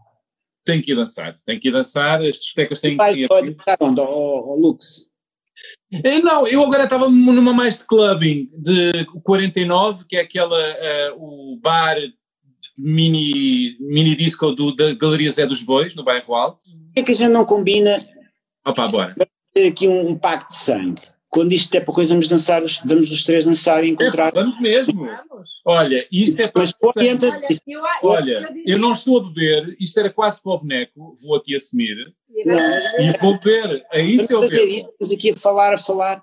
[0.64, 3.28] Tem que ir dançar, tem que ir dançar, as discotecas têm que ir.
[3.28, 4.00] Pode estar onde?
[4.00, 5.10] Ao, Lux?
[5.92, 11.54] Eh, não, eu agora estava numa mais de clubbing, de 49, que é aquela, uh,
[11.54, 11.98] o bar
[12.78, 16.70] mini, mini disco do, da Galeria Zé dos Bois, no bairro Alto.
[16.96, 18.06] É que a gente não combina.
[18.66, 19.16] Opa, bora.
[19.54, 21.02] Ter aqui um, um pacto de sangue
[21.32, 24.28] quando isto é para coisa, vamos dançar, vamos os três dançar e encontrar.
[24.28, 25.08] É, vamos mesmo.
[25.66, 26.64] Olha, isto é para.
[26.64, 28.32] Mas, orienta, olha, eu, olha
[28.66, 32.14] eu, eu, não estou a beber, isto era quase para o boneco, vou aqui assumir.
[32.46, 32.58] Não,
[33.00, 36.22] e vou beber, é isso eu fazer isto, estamos aqui a falar, a falar.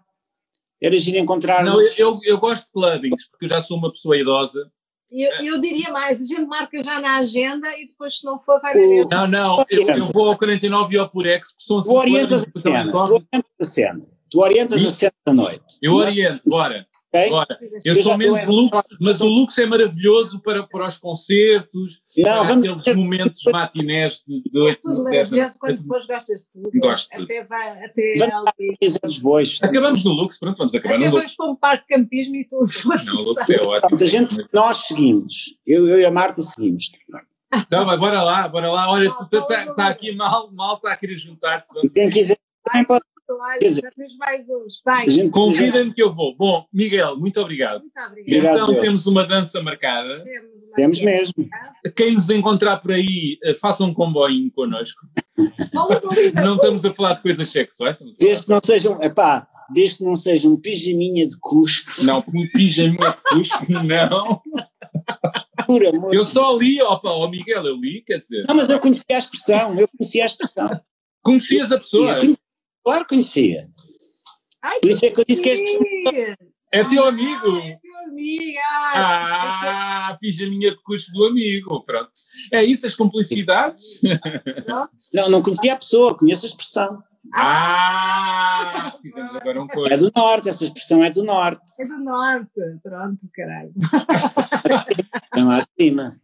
[0.81, 1.65] Era giro encontrar.
[1.65, 4.71] Não, eu, eu, eu, gosto de clubbings, porque eu já sou uma pessoa idosa.
[5.11, 8.61] Eu, eu diria mais, a gente marca já na agenda e depois se não for
[8.61, 9.07] vai ver.
[9.11, 11.95] Não, não, eu, eu vou ao 49 e ao Purex, porque são assim.
[11.97, 12.93] Orientas a cena.
[12.93, 14.18] Tu orientas
[14.75, 15.79] às sete da noite.
[15.83, 16.87] Eu oriento, bora.
[17.09, 17.31] Okay?
[17.31, 17.59] Bora.
[17.85, 22.45] Eu, eu sou menos Lux, mas o Lux é maravilhoso para, para os concertos, não,
[22.45, 26.79] para aqueles momentos matinés de, de 8 Tudo maravilhoso, quando fores gostas de tudo.
[26.79, 27.23] Gosto.
[27.23, 28.13] Até vai, até
[29.01, 29.59] vamos bois.
[29.63, 31.17] Acabamos no Lux, pronto, vamos acabar até no Lux.
[31.17, 32.67] Acabamos para um parque de campismo e tudo.
[33.07, 33.99] Não, o Lux é ótimo.
[33.99, 36.91] A gente, nós seguimos, eu, eu e a Marta seguimos.
[37.71, 38.91] Não, mas bora lá, bora lá.
[38.91, 41.69] Olha, tu está tá aqui mal, mal está a querer juntar-se.
[41.95, 44.81] Quem quiser também pode Olha, dizer, já tens mais uns.
[44.85, 45.07] Vai.
[45.31, 46.37] Convida-me que eu vou.
[46.37, 47.81] Bom, Miguel, muito obrigado.
[47.81, 48.55] Muito obrigado.
[48.55, 50.23] Então obrigado, temos uma dança marcada.
[50.25, 51.49] Temos, uma temos mesmo.
[51.95, 55.01] Quem nos encontrar por aí, eh, façam um comboio connosco.
[56.43, 57.99] não estamos a falar de coisas sexuais.
[58.19, 62.03] Desde que não sejam, epá, desde que não seja um pijaminha de cuspo.
[62.03, 64.41] Não, um pijaminha de cuspo, não.
[65.67, 68.45] Por amor eu só li, opa, ó Miguel, eu li, quer dizer.
[68.49, 70.67] Não, mas eu conhecia a expressão, eu conhecia a expressão.
[71.23, 72.13] Conhecias a pessoa?
[72.13, 72.48] Eu conhecia,
[72.89, 73.69] Claro que conhecia.
[74.63, 76.37] Ai, Por isso é que eu disse que és
[76.73, 77.59] É teu amigo.
[77.59, 78.59] É teu amigo.
[78.95, 81.85] Ah, pijaminha de curso do amigo.
[81.85, 82.11] Pronto.
[82.51, 84.01] É isso, as complicidades?
[85.13, 87.03] Não, não conhecia a pessoa, conheço a expressão.
[87.35, 89.93] Ah, fizemos agora um coisa.
[89.93, 91.63] É do norte, essa expressão é do norte.
[91.79, 92.51] É do norte,
[92.83, 93.73] pronto, caralho.
[95.35, 96.19] Vem lá de cima.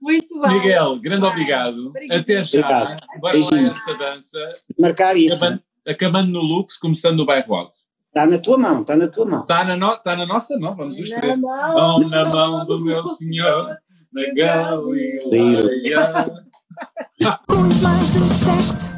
[0.00, 0.52] Muito bem.
[0.52, 1.92] Miguel, grande obrigado.
[2.12, 2.60] Até já.
[2.60, 3.06] Obrigado.
[3.20, 4.52] Bora lá essa dança.
[4.78, 5.44] Marcar isso.
[5.88, 7.72] Acabando no Lux, começando no bairro alto.
[8.04, 9.42] Está na tua mão, está na tua mão.
[9.42, 11.38] Está na, no, tá na nossa mão, vamos os três.
[11.38, 13.76] Mão, na mão do meu senhor,
[14.12, 16.26] na Galileia.
[17.48, 18.97] Muito mais do que sexo.